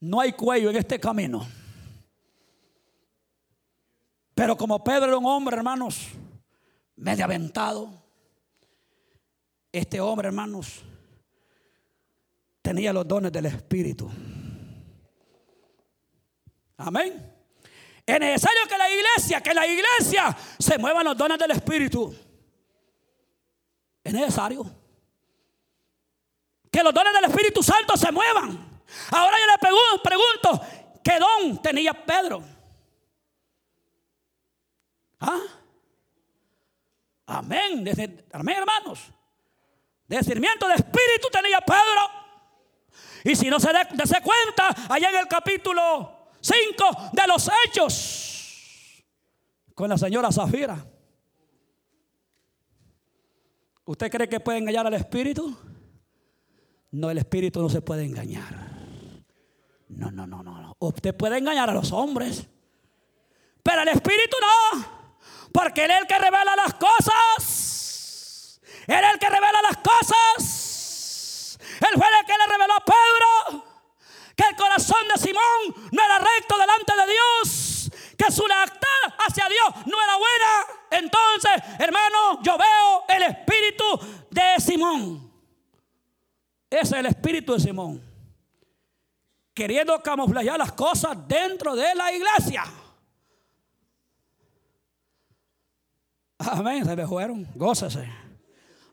[0.00, 1.46] No hay cuello en este camino.
[4.34, 6.08] Pero como Pedro era un hombre, hermanos,
[6.96, 7.90] medio aventado,
[9.70, 10.84] este hombre, hermanos,
[12.60, 14.10] tenía los dones del Espíritu.
[16.76, 17.31] Amén.
[18.04, 22.14] Es necesario que la iglesia, que la iglesia se muevan los dones del Espíritu.
[24.02, 24.64] Es necesario.
[26.70, 28.82] Que los dones del Espíritu Santo se muevan.
[29.10, 30.66] Ahora yo le pregunto,
[31.02, 32.42] ¿qué don tenía Pedro?
[35.20, 35.40] ¿Ah?
[37.26, 37.84] Amén.
[38.32, 39.00] amén, hermanos.
[40.08, 42.10] Discernimiento de espíritu tenía Pedro.
[43.24, 49.04] Y si no se da cuenta, allá en el capítulo 5 de los hechos,
[49.74, 50.84] con la señora Zafira.
[53.84, 55.56] ¿Usted cree que puede engañar al espíritu?
[56.90, 58.72] No, el espíritu no se puede engañar.
[59.88, 60.76] No, no, no, no.
[60.80, 62.48] Usted puede engañar a los hombres,
[63.62, 65.02] pero el espíritu no.
[65.52, 68.60] Porque Él es el que revela las cosas.
[68.86, 71.58] Él es el que revela las cosas.
[71.60, 73.71] Él fue el que le reveló a Pedro
[74.36, 77.90] que el corazón de Simón no era recto delante de Dios.
[78.16, 80.66] Que su lealtad hacia Dios no era buena.
[80.90, 83.84] Entonces, hermano, yo veo el espíritu
[84.30, 85.32] de Simón.
[86.70, 88.02] Ese es el espíritu de Simón.
[89.54, 92.64] Queriendo camuflar las cosas dentro de la iglesia.
[96.38, 97.46] Amén, se me fueron.
[97.54, 98.10] Gócese.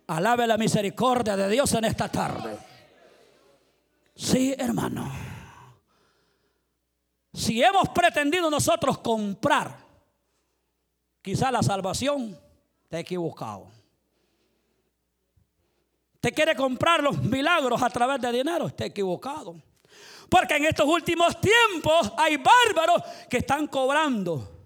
[0.07, 2.57] Alabe la misericordia de Dios en esta tarde.
[4.15, 5.28] Sí, hermano.
[7.33, 9.77] Si hemos pretendido nosotros comprar,
[11.21, 12.39] quizá la salvación,
[12.87, 13.67] te equivocado.
[16.19, 19.55] Te quiere comprar los milagros a través de dinero, está equivocado.
[20.29, 24.59] Porque en estos últimos tiempos hay bárbaros que están cobrando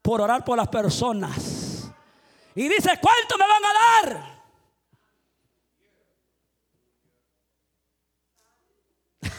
[0.00, 1.90] por orar por las personas.
[2.54, 4.32] Y dice, ¿cuánto me van a dar?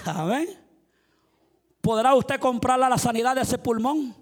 [0.17, 0.62] Amén.
[1.83, 4.15] ¿Podrá usted comprar la sanidad de ese pulmón?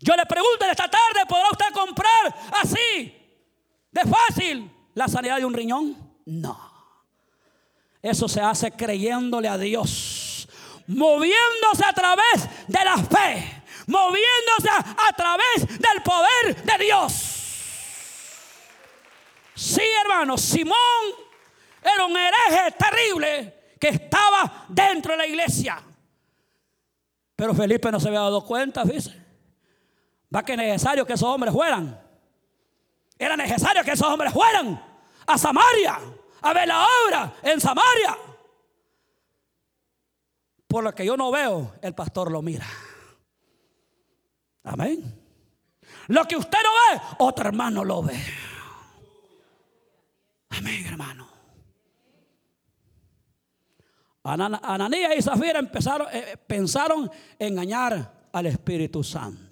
[0.00, 3.14] Yo le pregunto en esta tarde, ¿podrá usted comprar así,
[3.92, 5.96] de fácil, la sanidad de un riñón?
[6.26, 6.58] No.
[8.02, 10.48] Eso se hace creyéndole a Dios,
[10.88, 17.12] moviéndose a través de la fe, moviéndose a través del poder de Dios.
[19.54, 20.74] Sí, hermano, Simón
[21.84, 25.84] era un hereje terrible que estaba dentro de la iglesia.
[27.38, 29.14] Pero Felipe no se había dado cuenta, fíjese.
[30.34, 31.96] Va que necesario que esos hombres fueran.
[33.16, 34.84] Era necesario que esos hombres fueran
[35.24, 36.00] a Samaria,
[36.42, 38.18] a ver la obra en Samaria.
[40.66, 42.66] Por lo que yo no veo, el pastor lo mira.
[44.64, 45.24] Amén.
[46.08, 48.20] Lo que usted no ve, otro hermano lo ve.
[50.50, 51.37] Amén, hermano.
[54.28, 59.48] Ananías y Zafira empezaron, eh, pensaron engañar al Espíritu Santo.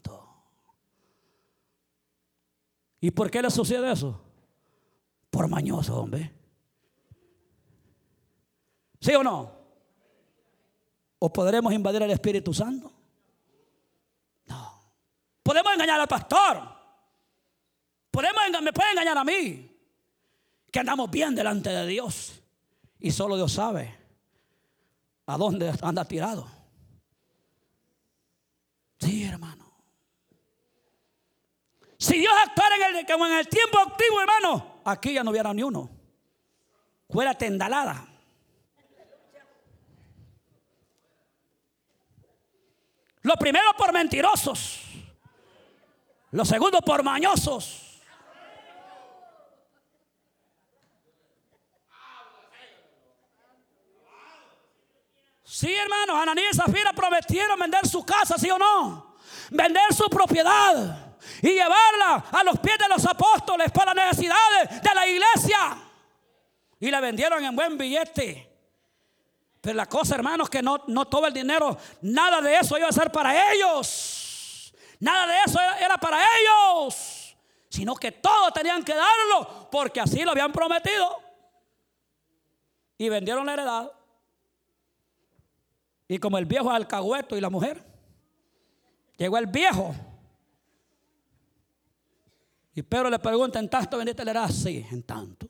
[3.01, 4.21] ¿Y por qué le sucede eso?
[5.31, 6.33] Por mañoso, hombre.
[9.01, 9.53] ¿Sí o no?
[11.19, 12.93] ¿O podremos invadir al Espíritu Santo?
[14.47, 14.83] No.
[15.43, 16.63] Podemos engañar al pastor.
[18.11, 19.71] Podemos, me puede engañar a mí
[20.71, 22.43] que andamos bien delante de Dios.
[22.99, 24.06] Y solo Dios sabe
[25.27, 26.49] a dónde anda tirado.
[28.99, 29.65] Sí, hermano.
[31.99, 35.53] Si Dios actuara en el, como en el tiempo activo, hermano, aquí ya no hubiera
[35.53, 35.91] ni uno.
[37.09, 38.07] Fuera tendalada.
[43.23, 44.83] Lo primero por mentirosos.
[46.31, 47.86] Lo segundo por mañosos.
[55.57, 59.17] Sí, hermanos, Ananías y Zafira prometieron vender su casa, ¿sí o no?
[59.49, 64.95] Vender su propiedad y llevarla a los pies de los apóstoles para las necesidades de
[64.95, 65.79] la iglesia.
[66.79, 68.53] Y la vendieron en buen billete.
[69.63, 72.93] Pero la cosa, hermanos, que no, no todo el dinero, nada de eso iba a
[72.93, 74.75] ser para ellos.
[75.01, 77.35] Nada de eso era para ellos.
[77.71, 81.19] Sino que todo tenían que darlo porque así lo habían prometido.
[82.99, 83.96] Y vendieron la heredad.
[86.09, 87.85] Y como el viejo alcahueto y la mujer,
[89.17, 89.95] llegó el viejo
[92.77, 94.55] Y Pedro le pregunta, ¿en tanto vendiste le harás?
[94.55, 95.49] Sí, en tanto.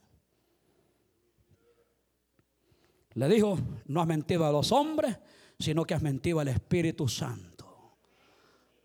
[3.14, 5.18] Le dijo, no has mentido a los hombres,
[5.59, 7.96] sino que has mentido al Espíritu Santo.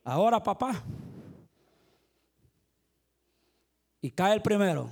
[0.03, 0.83] Ahora, papá,
[4.01, 4.91] y cae el primero,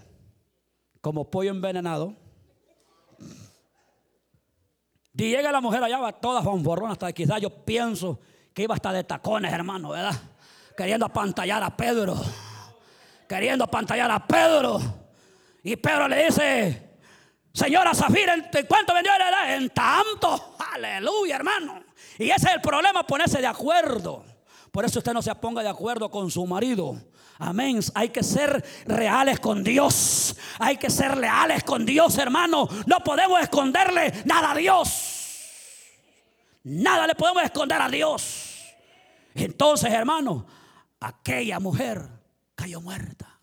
[1.01, 2.15] como pollo envenenado.
[5.16, 8.20] Y llega la mujer allá, va todas fanforronas, hasta quizás yo pienso
[8.53, 10.16] que iba hasta de tacones, hermano, ¿verdad?
[10.76, 12.16] Queriendo apantallar a Pedro.
[13.28, 14.80] Queriendo apantallar a Pedro.
[15.64, 16.99] Y Pedro le dice,
[17.53, 19.12] señora Zafira, ¿en cuánto vendió?
[19.47, 20.55] En tanto.
[20.74, 21.84] Aleluya, hermano.
[22.18, 24.24] Y ese es el problema, ponerse de acuerdo.
[24.72, 26.95] Por eso usted no se ponga de acuerdo con su marido.
[27.39, 27.79] Amén.
[27.95, 30.35] Hay que ser reales con Dios.
[30.59, 32.67] Hay que ser leales con Dios, hermano.
[32.85, 35.15] No podemos esconderle nada a Dios.
[36.63, 38.75] Nada le podemos esconder a Dios.
[39.33, 40.45] Entonces, hermano,
[40.99, 42.09] aquella mujer
[42.55, 43.39] cayó muerta.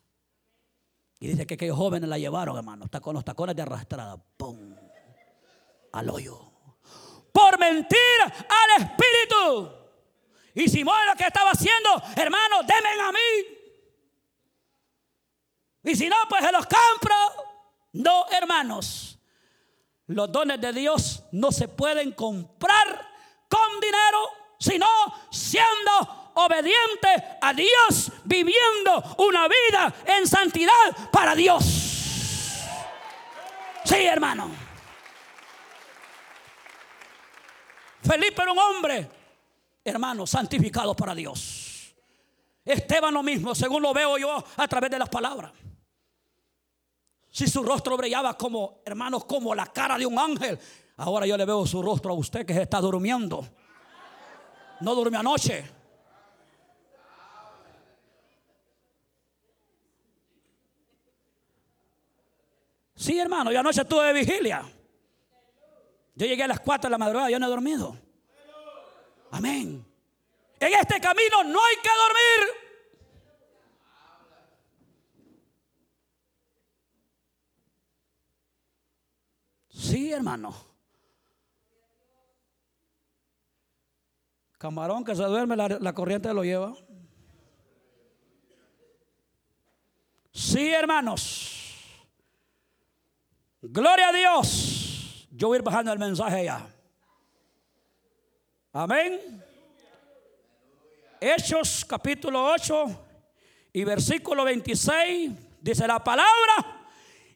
[1.19, 2.85] Y dice que aquellos jóvenes la llevaron, hermano.
[2.85, 4.19] Está con los tacones de arrastrada.
[4.37, 4.77] ¡Pum!
[5.93, 6.39] Al hoyo.
[7.33, 9.73] Por mentir al Espíritu.
[10.53, 13.56] Y Simón lo que estaba haciendo, hermano, demen a mí.
[15.87, 17.15] Y si no, pues se los compro.
[17.93, 19.19] No, hermanos.
[20.09, 23.09] Los dones de Dios no se pueden comprar
[23.49, 24.19] con dinero,
[24.59, 24.87] sino
[25.31, 31.65] siendo obediente a Dios, viviendo una vida en santidad para Dios.
[33.85, 34.51] Sí, hermano.
[38.03, 39.11] Felipe era un hombre,
[39.85, 41.95] hermano, santificado para Dios.
[42.65, 45.53] Esteban lo mismo, según lo veo yo a través de las palabras.
[47.37, 50.59] Si su rostro brillaba como, hermanos, como la cara de un ángel.
[50.97, 53.47] Ahora yo le veo su rostro a usted que está durmiendo.
[54.81, 55.71] No durmió anoche.
[62.95, 64.63] Sí, hermano, yo anoche estuve de vigilia.
[66.15, 67.99] Yo llegué a las 4 de la madrugada, yo no he dormido.
[69.33, 69.85] Amén.
[70.59, 72.66] En este camino no hay que dormir.
[79.77, 80.55] Sí, hermano.
[84.57, 86.75] Camarón que se duerme, la, corriente lo lleva.
[90.33, 91.75] Sí, hermanos.
[93.61, 95.29] Gloria a Dios.
[95.31, 96.67] Yo voy a ir bajando el mensaje ya.
[98.73, 99.45] Amén.
[101.21, 102.87] Hechos capítulo 8
[103.75, 106.76] y versículo 26 dice la palabra.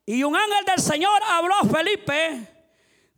[0.06, 2.46] Y un ángel del Señor habló a Felipe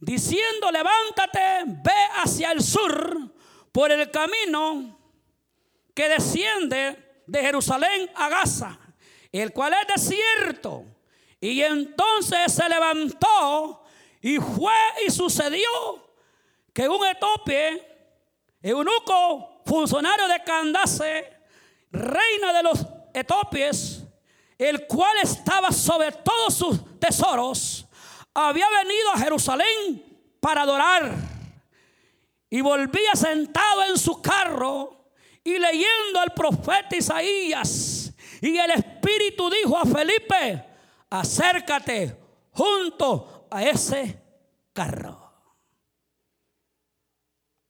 [0.00, 3.32] diciendo, levántate, ve hacia el sur
[3.70, 4.98] por el camino
[5.94, 8.78] que desciende de Jerusalén a Gaza,
[9.30, 10.84] el cual es desierto.
[11.40, 13.84] Y entonces se levantó
[14.20, 14.74] y fue
[15.06, 15.68] y sucedió
[16.72, 18.16] que un etíope,
[18.62, 21.32] eunuco, funcionario de Candace,
[21.90, 24.01] reina de los etópies,
[24.68, 27.86] el cual estaba sobre todos sus tesoros,
[28.34, 30.04] había venido a Jerusalén
[30.40, 31.14] para adorar.
[32.50, 35.10] Y volvía sentado en su carro
[35.42, 38.12] y leyendo al profeta Isaías.
[38.40, 40.64] Y el Espíritu dijo a Felipe,
[41.10, 42.16] acércate
[42.50, 44.22] junto a ese
[44.72, 45.18] carro.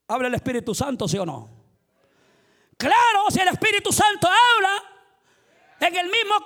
[0.09, 1.49] ¿Habla el Espíritu Santo, sí o no?
[2.77, 4.92] Claro, si el Espíritu Santo habla,
[5.83, 6.37] en el mismo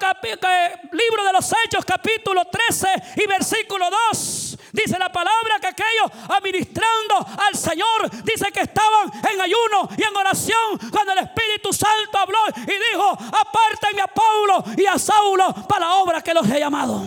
[0.92, 7.16] libro de los Hechos, capítulo 13 y versículo 2, dice la palabra que aquellos administrando
[7.38, 12.38] al Señor, dice que estaban en ayuno y en oración cuando el Espíritu Santo habló
[12.56, 17.04] y dijo, apártenme a Pablo y a Saulo para la obra que los he llamado.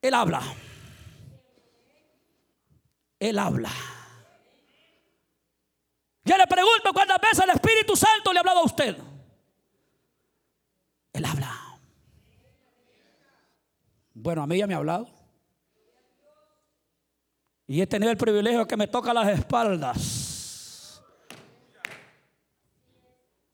[0.00, 0.40] Él habla.
[3.18, 3.70] Él habla.
[6.24, 9.07] Yo le pregunto cuántas veces el Espíritu Santo le ha hablado a usted.
[11.18, 11.78] Él habla.
[14.14, 15.08] Bueno, a mí ya me ha hablado.
[17.66, 21.02] Y he tenido el privilegio que me toca las espaldas.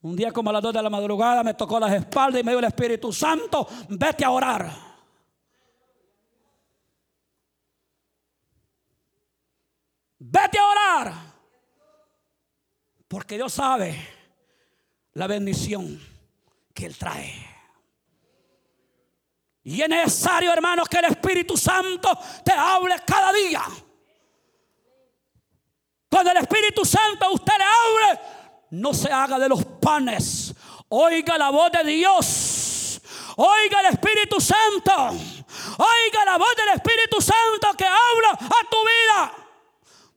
[0.01, 2.51] Un día como a las dos de la madrugada me tocó las espaldas y me
[2.51, 4.71] dijo el Espíritu Santo, vete a orar.
[10.19, 11.13] Vete a orar.
[13.07, 13.99] Porque Dios sabe
[15.13, 15.99] la bendición
[16.73, 17.54] que Él trae.
[19.65, 23.63] Y es necesario, hermanos, que el Espíritu Santo te hable cada día.
[26.07, 28.19] Cuando el Espíritu Santo a usted le hable,
[28.69, 30.53] no se haga de los panes.
[30.87, 33.01] Oiga la voz de Dios.
[33.37, 34.93] Oiga el Espíritu Santo.
[34.99, 39.44] Oiga la voz del Espíritu Santo que habla a tu vida.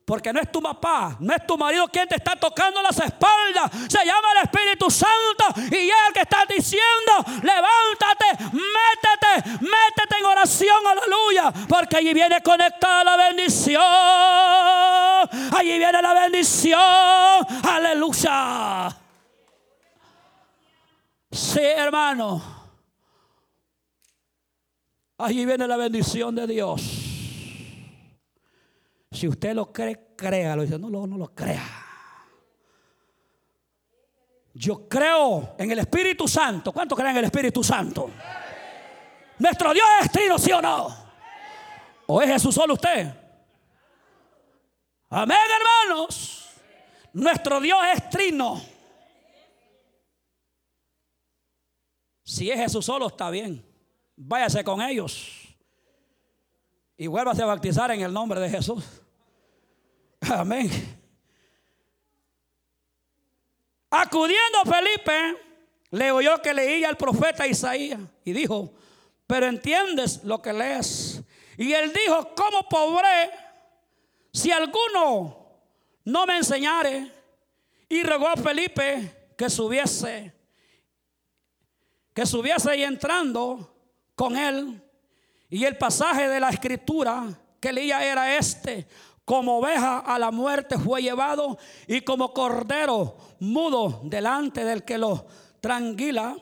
[0.08, 3.70] Porque no es tu papá, no es tu marido quien te está tocando las espaldas.
[3.90, 10.78] Se llama el Espíritu Santo y el que está diciendo, levántate, métete, métete en oración,
[10.86, 11.52] aleluya.
[11.68, 13.82] Porque allí viene conectada la bendición.
[15.54, 16.80] Allí viene la bendición,
[17.64, 18.88] aleluya.
[21.30, 22.42] Sí, hermano.
[25.18, 27.07] Allí viene la bendición de Dios.
[29.10, 30.62] Si usted lo cree, créalo.
[30.62, 31.64] Dice, no, no, no lo crea.
[34.52, 36.72] Yo creo en el Espíritu Santo.
[36.72, 38.10] ¿Cuánto creen en el Espíritu Santo?
[39.38, 40.88] Nuestro Dios es trino, ¿sí o no?
[42.06, 43.14] ¿O es Jesús solo usted?
[45.10, 45.38] Amén,
[45.88, 46.48] hermanos.
[47.12, 48.60] Nuestro Dios es trino.
[52.24, 53.64] Si es Jesús solo, está bien.
[54.16, 55.37] Váyase con ellos
[56.98, 58.84] y vuélvase a bautizar en el nombre de Jesús.
[60.20, 60.68] Amén.
[63.88, 65.36] Acudiendo Felipe,
[65.90, 68.74] le oyó que leía el profeta Isaías y dijo,
[69.28, 71.22] pero entiendes lo que lees.
[71.56, 73.30] Y él dijo, ¿cómo podré
[74.32, 75.60] si alguno
[76.04, 77.12] no me enseñare?
[77.88, 80.34] Y rogó a Felipe que subiese,
[82.12, 83.72] que subiese y entrando
[84.16, 84.82] con él
[85.50, 87.26] y el pasaje de la escritura
[87.60, 88.86] que leía era este.
[89.24, 95.26] Como oveja a la muerte fue llevado y como cordero mudo delante del que lo
[95.60, 96.36] tranquila.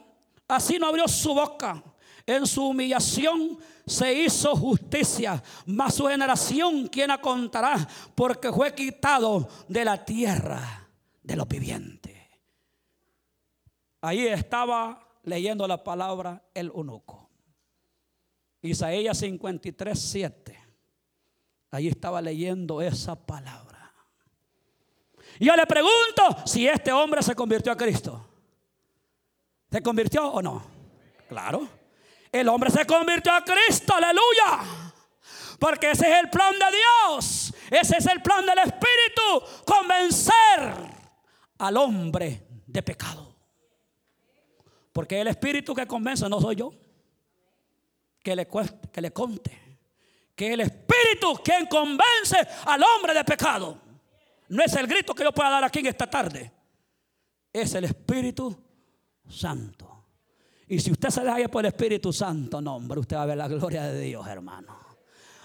[0.49, 1.83] Así no abrió su boca.
[2.25, 7.87] En su humillación se hizo justicia, mas su generación, ¿quién la contará?
[8.17, 10.89] Porque fue quitado de la tierra
[11.23, 12.17] de los vivientes.
[14.01, 17.26] Ahí estaba leyendo la palabra el eunuco.
[18.67, 20.59] Isaías 53, 7.
[21.71, 23.93] Ahí estaba leyendo esa palabra.
[25.39, 28.27] Y yo le pregunto si este hombre se convirtió a Cristo.
[29.71, 30.63] ¿Se convirtió o no?
[31.29, 31.69] Claro.
[32.33, 34.93] El hombre se convirtió a Cristo, aleluya.
[35.59, 37.55] Porque ese es el plan de Dios.
[37.71, 39.65] Ese es el plan del Espíritu.
[39.65, 40.75] Convencer
[41.59, 43.35] al hombre de pecado.
[44.93, 46.73] Porque el Espíritu que convence no soy yo
[48.27, 48.49] que le,
[48.93, 49.81] que le conte
[50.35, 53.81] que el Espíritu quien convence al hombre de pecado.
[54.49, 56.51] No es el grito que yo pueda dar aquí en esta tarde.
[57.53, 58.55] Es el Espíritu
[59.29, 60.07] Santo.
[60.67, 63.37] Y si usted se deja por el Espíritu Santo, no, hombre, usted va a ver
[63.37, 64.77] la gloria de Dios, hermano.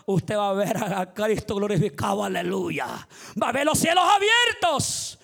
[0.08, 3.08] Usted va a ver a Cristo glorificado, aleluya.
[3.40, 5.20] Va a ver los cielos abiertos.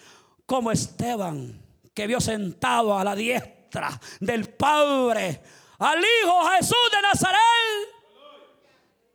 [0.46, 1.60] Como Esteban,
[1.92, 5.42] que vio sentado a la diestra del Padre
[5.78, 7.42] al Hijo Jesús de Nazaret.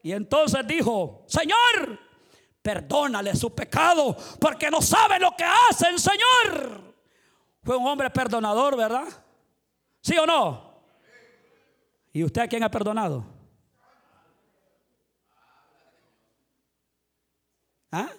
[0.02, 1.98] Y entonces dijo, Señor,
[2.60, 6.94] perdónale su pecado, porque no sabe lo que hacen, Señor.
[7.62, 9.06] Fue un hombre perdonador, ¿verdad?
[10.00, 10.72] ¿Sí o no?
[12.12, 13.24] ¿Y usted a quién ha perdonado?
[17.92, 18.10] ¿Ah?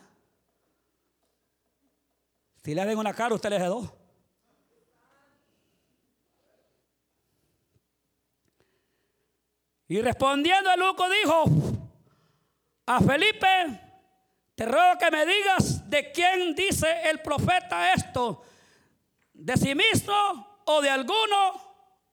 [2.64, 3.90] Si le ven una cara, usted le dos.
[9.94, 11.44] Y respondiendo el loco dijo
[12.88, 13.80] a Felipe,
[14.56, 18.44] te ruego que me digas de quién dice el profeta esto,
[19.34, 21.54] de sí mismo o de alguno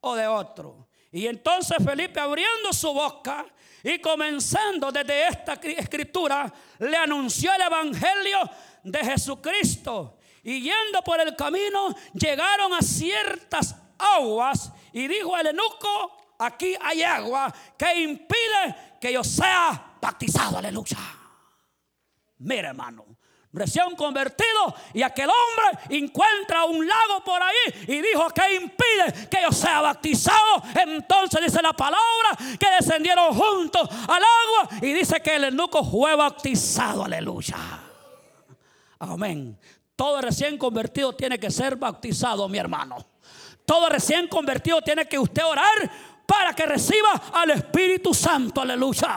[0.02, 0.90] o de otro.
[1.10, 3.46] Y entonces Felipe abriendo su boca
[3.82, 8.40] y comenzando desde esta escritura, le anunció el Evangelio
[8.84, 10.18] de Jesucristo.
[10.42, 17.02] Y yendo por el camino, llegaron a ciertas aguas y dijo el eunuco, aquí hay
[17.02, 20.58] agua que impide que yo sea bautizado.
[20.58, 20.98] Aleluya.
[22.38, 23.04] Mira, hermano.
[23.52, 29.42] Recién convertido y aquel hombre encuentra un lago por ahí y dijo que impide que
[29.42, 30.62] yo sea bautizado.
[30.72, 36.14] Entonces dice la palabra que descendieron juntos al agua y dice que el eunuco fue
[36.14, 37.04] bautizado.
[37.04, 37.56] Aleluya.
[39.00, 39.58] Amén.
[39.96, 43.04] Todo recién convertido tiene que ser bautizado, mi hermano.
[43.64, 45.90] Todo recién convertido tiene que usted orar
[46.30, 48.60] para que reciba al Espíritu Santo.
[48.60, 49.16] Aleluya.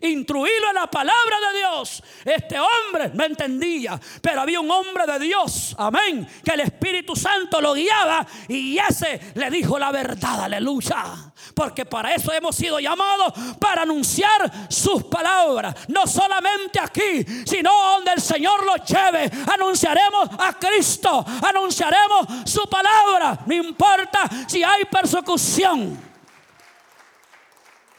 [0.00, 2.02] Instruirlo en la palabra de Dios.
[2.24, 7.60] Este hombre no entendía, pero había un hombre de Dios, amén, que el Espíritu Santo
[7.60, 11.04] lo guiaba y ese le dijo la verdad, aleluya.
[11.52, 18.12] Porque para eso hemos sido llamados, para anunciar sus palabras, no solamente aquí, sino donde
[18.12, 19.30] el Señor lo lleve.
[19.52, 26.07] Anunciaremos a Cristo, anunciaremos su palabra, no importa si hay persecución.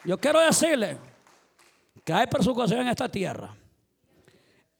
[0.05, 0.97] Yo quiero decirle
[2.03, 3.55] que hay persecución en esta tierra.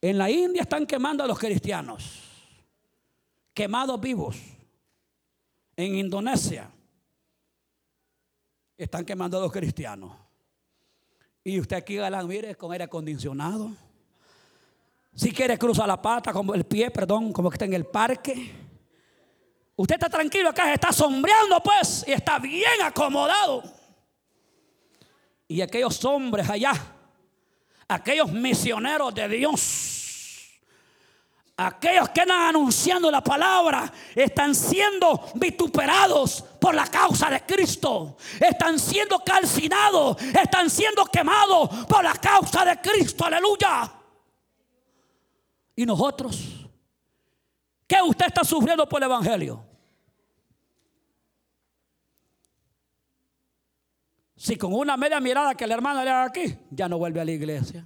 [0.02, 2.22] En la India están quemando a los cristianos,
[3.54, 4.38] quemados vivos.
[5.76, 6.70] En Indonesia
[8.78, 10.12] están quemando a los cristianos.
[11.44, 13.72] Y usted aquí, galán, mire, con aire acondicionado.
[15.14, 18.52] Si quiere cruzar la pata, como el pie, perdón, como que está en el parque.
[19.76, 23.79] Usted está tranquilo acá, está sombreando pues y está bien acomodado.
[25.50, 26.74] Y aquellos hombres allá,
[27.88, 30.62] aquellos misioneros de Dios,
[31.58, 38.16] aquellos que andan anunciando la palabra, están siendo vituperados por la causa de Cristo.
[38.40, 43.26] Están siendo calcinados, están siendo quemados por la causa de Cristo.
[43.26, 43.92] Aleluya.
[45.76, 46.68] ¿Y nosotros?
[47.88, 49.69] ¿Qué usted está sufriendo por el Evangelio?
[54.40, 57.26] Si con una media mirada que el hermano le haga aquí, ya no vuelve a
[57.26, 57.86] la iglesia.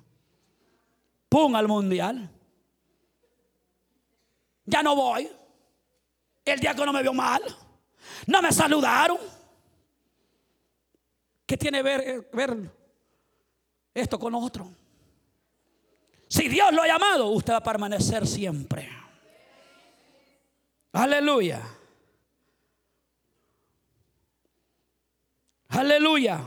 [1.28, 2.30] Pum al mundial.
[4.64, 5.28] Ya no voy.
[6.46, 7.42] El día que no me vio mal.
[8.28, 9.18] No me saludaron.
[11.48, 12.72] ¿Qué tiene ver, ver
[13.92, 14.70] esto con otro?
[16.28, 18.88] Si Dios lo ha llamado, usted va a permanecer siempre.
[20.92, 21.64] Aleluya.
[25.74, 26.42] Aleluya.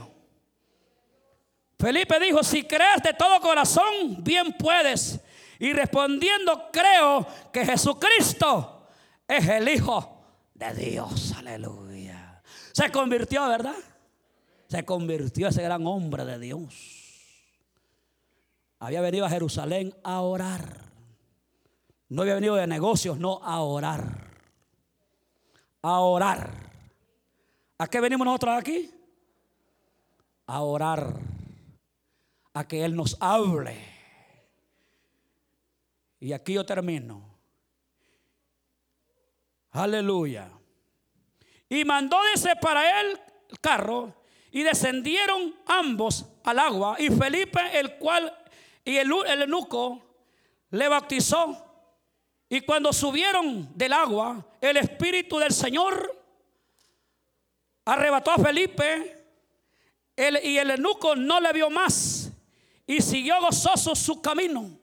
[1.79, 5.19] Felipe dijo, si crees de todo corazón, bien puedes.
[5.59, 8.87] Y respondiendo, creo que Jesucristo
[9.27, 10.23] es el Hijo
[10.53, 11.33] de Dios.
[11.37, 12.41] Aleluya.
[12.71, 13.75] Se convirtió, ¿verdad?
[14.67, 16.97] Se convirtió ese gran hombre de Dios
[18.79, 20.81] había venido a Jerusalén a orar.
[22.09, 24.27] No había venido de negocios, no, a orar.
[25.81, 26.51] A orar.
[27.77, 28.91] ¿A qué venimos nosotros aquí?
[30.47, 31.19] A orar.
[32.53, 33.77] A que Él nos hable.
[36.19, 37.23] Y aquí yo termino.
[39.71, 40.49] Aleluya.
[41.69, 43.19] Y mandó ese para él
[43.49, 44.13] el carro
[44.51, 48.33] y descendieron ambos al agua y Felipe, el cual
[48.83, 50.01] y el, el eunuco
[50.71, 51.63] le bautizó.
[52.49, 56.15] Y cuando subieron del agua, el Espíritu del Señor
[57.85, 59.16] arrebató a Felipe
[60.17, 62.31] y el eunuco no le vio más
[62.87, 64.79] y siguió gozoso su camino.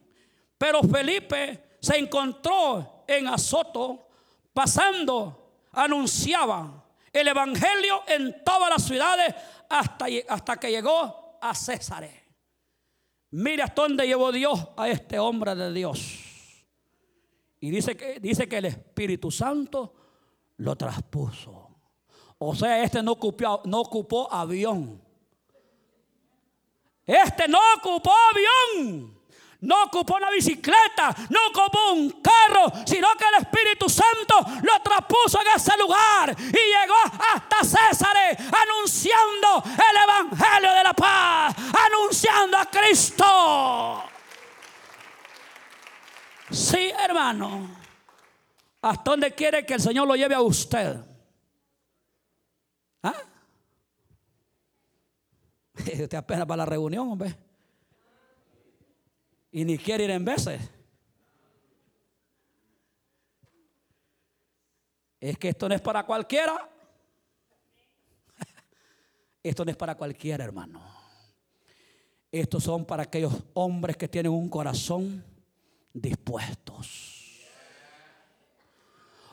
[0.57, 4.07] Pero Felipe se encontró en Azoto,
[4.53, 9.35] pasando, anunciaba el Evangelio en todas las ciudades
[9.69, 12.09] hasta, hasta que llegó a César.
[13.31, 16.65] Mira hasta dónde llevó Dios a este hombre de Dios.
[17.59, 19.93] Y dice que, dice que el Espíritu Santo
[20.57, 21.69] lo traspuso.
[22.37, 25.04] O sea, este no ocupó, no ocupó avión.
[27.05, 29.15] Este no ocupó avión.
[29.61, 35.41] No ocupó una bicicleta, no ocupó un carro, sino que el Espíritu Santo lo traspuso
[35.41, 36.95] en ese lugar y llegó
[37.33, 41.55] hasta César anunciando el Evangelio de la paz,
[41.87, 44.03] anunciando a Cristo.
[46.51, 47.75] Sí, hermano.
[48.81, 50.97] ¿Hasta dónde quiere que el Señor lo lleve a usted?
[53.01, 53.15] ¿Ah?
[56.03, 57.35] Usted apenas para la reunión, hombre
[59.55, 60.59] y ni quiere ir en veces.
[65.17, 66.69] Es que esto no es para cualquiera.
[69.41, 70.83] Esto no es para cualquiera, hermano.
[72.29, 75.23] Estos son para aquellos hombres que tienen un corazón
[75.93, 77.39] dispuestos.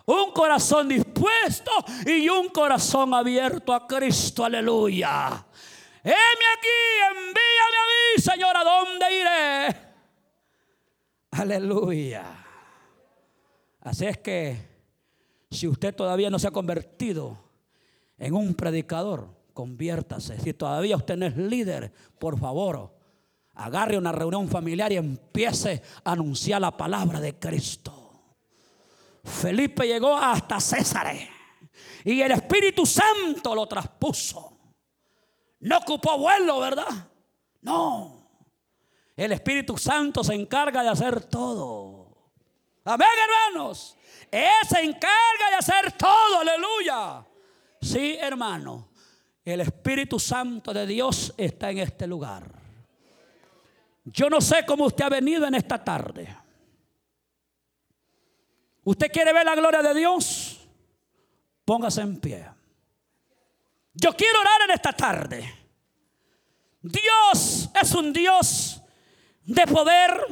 [0.06, 1.72] Un corazón dispuesto
[2.06, 4.44] y un corazón abierto a Cristo.
[4.44, 5.44] Aleluya.
[6.04, 6.14] Heme
[6.56, 6.68] aquí,
[7.10, 9.76] envíame a mí, Señor, ¿a dónde iré?
[11.30, 12.44] Aleluya.
[13.80, 14.56] Así es que
[15.50, 17.38] si usted todavía no se ha convertido
[18.18, 20.40] en un predicador, conviértase.
[20.40, 22.94] Si todavía usted no es líder, por favor,
[23.54, 28.10] agarre una reunión familiar y empiece a anunciar la palabra de Cristo.
[29.22, 31.14] Felipe llegó hasta César
[32.04, 34.61] y el Espíritu Santo lo traspuso.
[35.62, 37.08] No ocupó vuelo, ¿verdad?
[37.60, 38.28] No.
[39.16, 42.32] El Espíritu Santo se encarga de hacer todo.
[42.84, 43.08] Amén,
[43.52, 43.96] hermanos.
[44.28, 47.24] Él se encarga de hacer todo, aleluya.
[47.80, 48.88] Sí, hermano.
[49.44, 52.44] El Espíritu Santo de Dios está en este lugar.
[54.04, 56.36] Yo no sé cómo usted ha venido en esta tarde.
[58.82, 60.68] ¿Usted quiere ver la gloria de Dios?
[61.64, 62.61] Póngase en pie.
[63.94, 65.62] Yo quiero orar en esta tarde.
[66.80, 68.80] Dios es un Dios
[69.44, 70.26] de poder.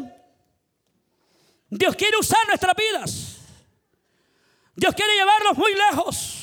[1.69, 3.37] Dios quiere usar nuestras vidas.
[4.75, 6.37] Dios quiere llevarnos muy lejos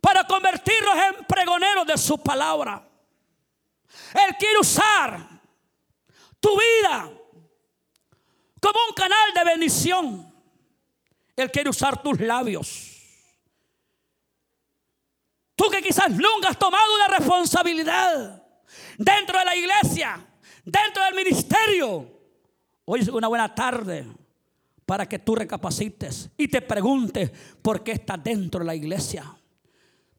[0.00, 2.86] para convertirnos en pregoneros de su palabra.
[4.14, 5.28] Él quiere usar
[6.40, 7.10] tu vida
[8.60, 10.34] como un canal de bendición.
[11.34, 12.97] Él quiere usar tus labios.
[15.58, 18.44] Tú que quizás nunca has tomado una responsabilidad
[18.96, 20.24] dentro de la iglesia,
[20.64, 22.06] dentro del ministerio.
[22.84, 24.06] Hoy es una buena tarde
[24.86, 29.24] para que tú recapacites y te preguntes por qué estás dentro de la iglesia.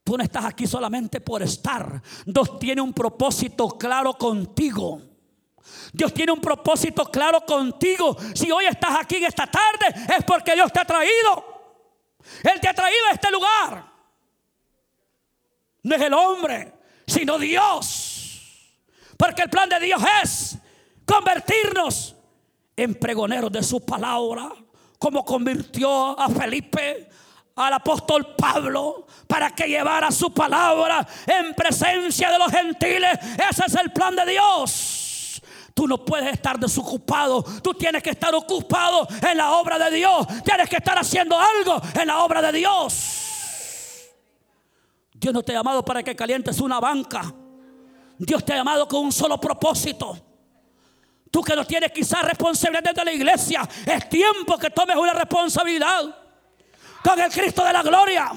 [0.03, 2.03] Tú no estás aquí solamente por estar.
[2.25, 5.01] Dios tiene un propósito claro contigo.
[5.93, 8.17] Dios tiene un propósito claro contigo.
[8.35, 11.45] Si hoy estás aquí en esta tarde es porque Dios te ha traído.
[12.43, 13.98] Él te ha traído a este lugar.
[15.83, 16.73] No es el hombre,
[17.07, 18.19] sino Dios.
[19.17, 20.57] Porque el plan de Dios es
[21.05, 22.15] convertirnos
[22.75, 24.51] en pregoneros de su palabra,
[24.97, 27.09] como convirtió a Felipe,
[27.55, 33.19] al apóstol Pablo, para que llevara su palabra en presencia de los gentiles.
[33.49, 35.41] Ese es el plan de Dios.
[35.73, 37.43] Tú no puedes estar desocupado.
[37.61, 40.25] Tú tienes que estar ocupado en la obra de Dios.
[40.43, 43.28] Tienes que estar haciendo algo en la obra de Dios.
[45.19, 47.33] Dios no te ha llamado para que calientes una banca.
[48.17, 50.17] Dios te ha llamado con un solo propósito.
[51.29, 55.13] Tú que no tienes quizás responsabilidad dentro de la iglesia, es tiempo que tomes una
[55.13, 56.15] responsabilidad
[57.03, 58.31] con el Cristo de la gloria.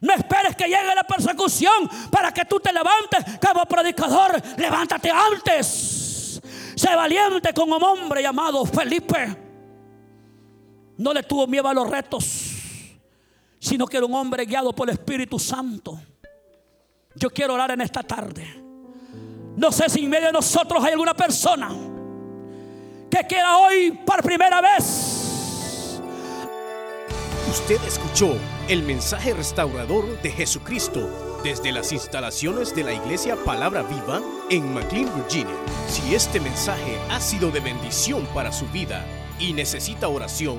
[0.00, 4.42] No esperes que llegue la persecución para que tú te levantes como predicador.
[4.58, 6.40] Levántate antes.
[6.74, 9.34] Sé valiente como un hombre llamado Felipe.
[10.98, 12.45] No le tuvo miedo a los retos
[13.58, 16.00] sino que era un hombre guiado por el Espíritu Santo.
[17.14, 18.62] Yo quiero orar en esta tarde.
[19.56, 21.70] No sé si en medio de nosotros hay alguna persona
[23.10, 26.00] que quiera hoy por primera vez.
[27.50, 28.36] Usted escuchó
[28.68, 35.10] el mensaje restaurador de Jesucristo desde las instalaciones de la iglesia Palabra Viva en McLean,
[35.14, 35.54] Virginia.
[35.88, 39.06] Si este mensaje ha sido de bendición para su vida
[39.38, 40.58] y necesita oración,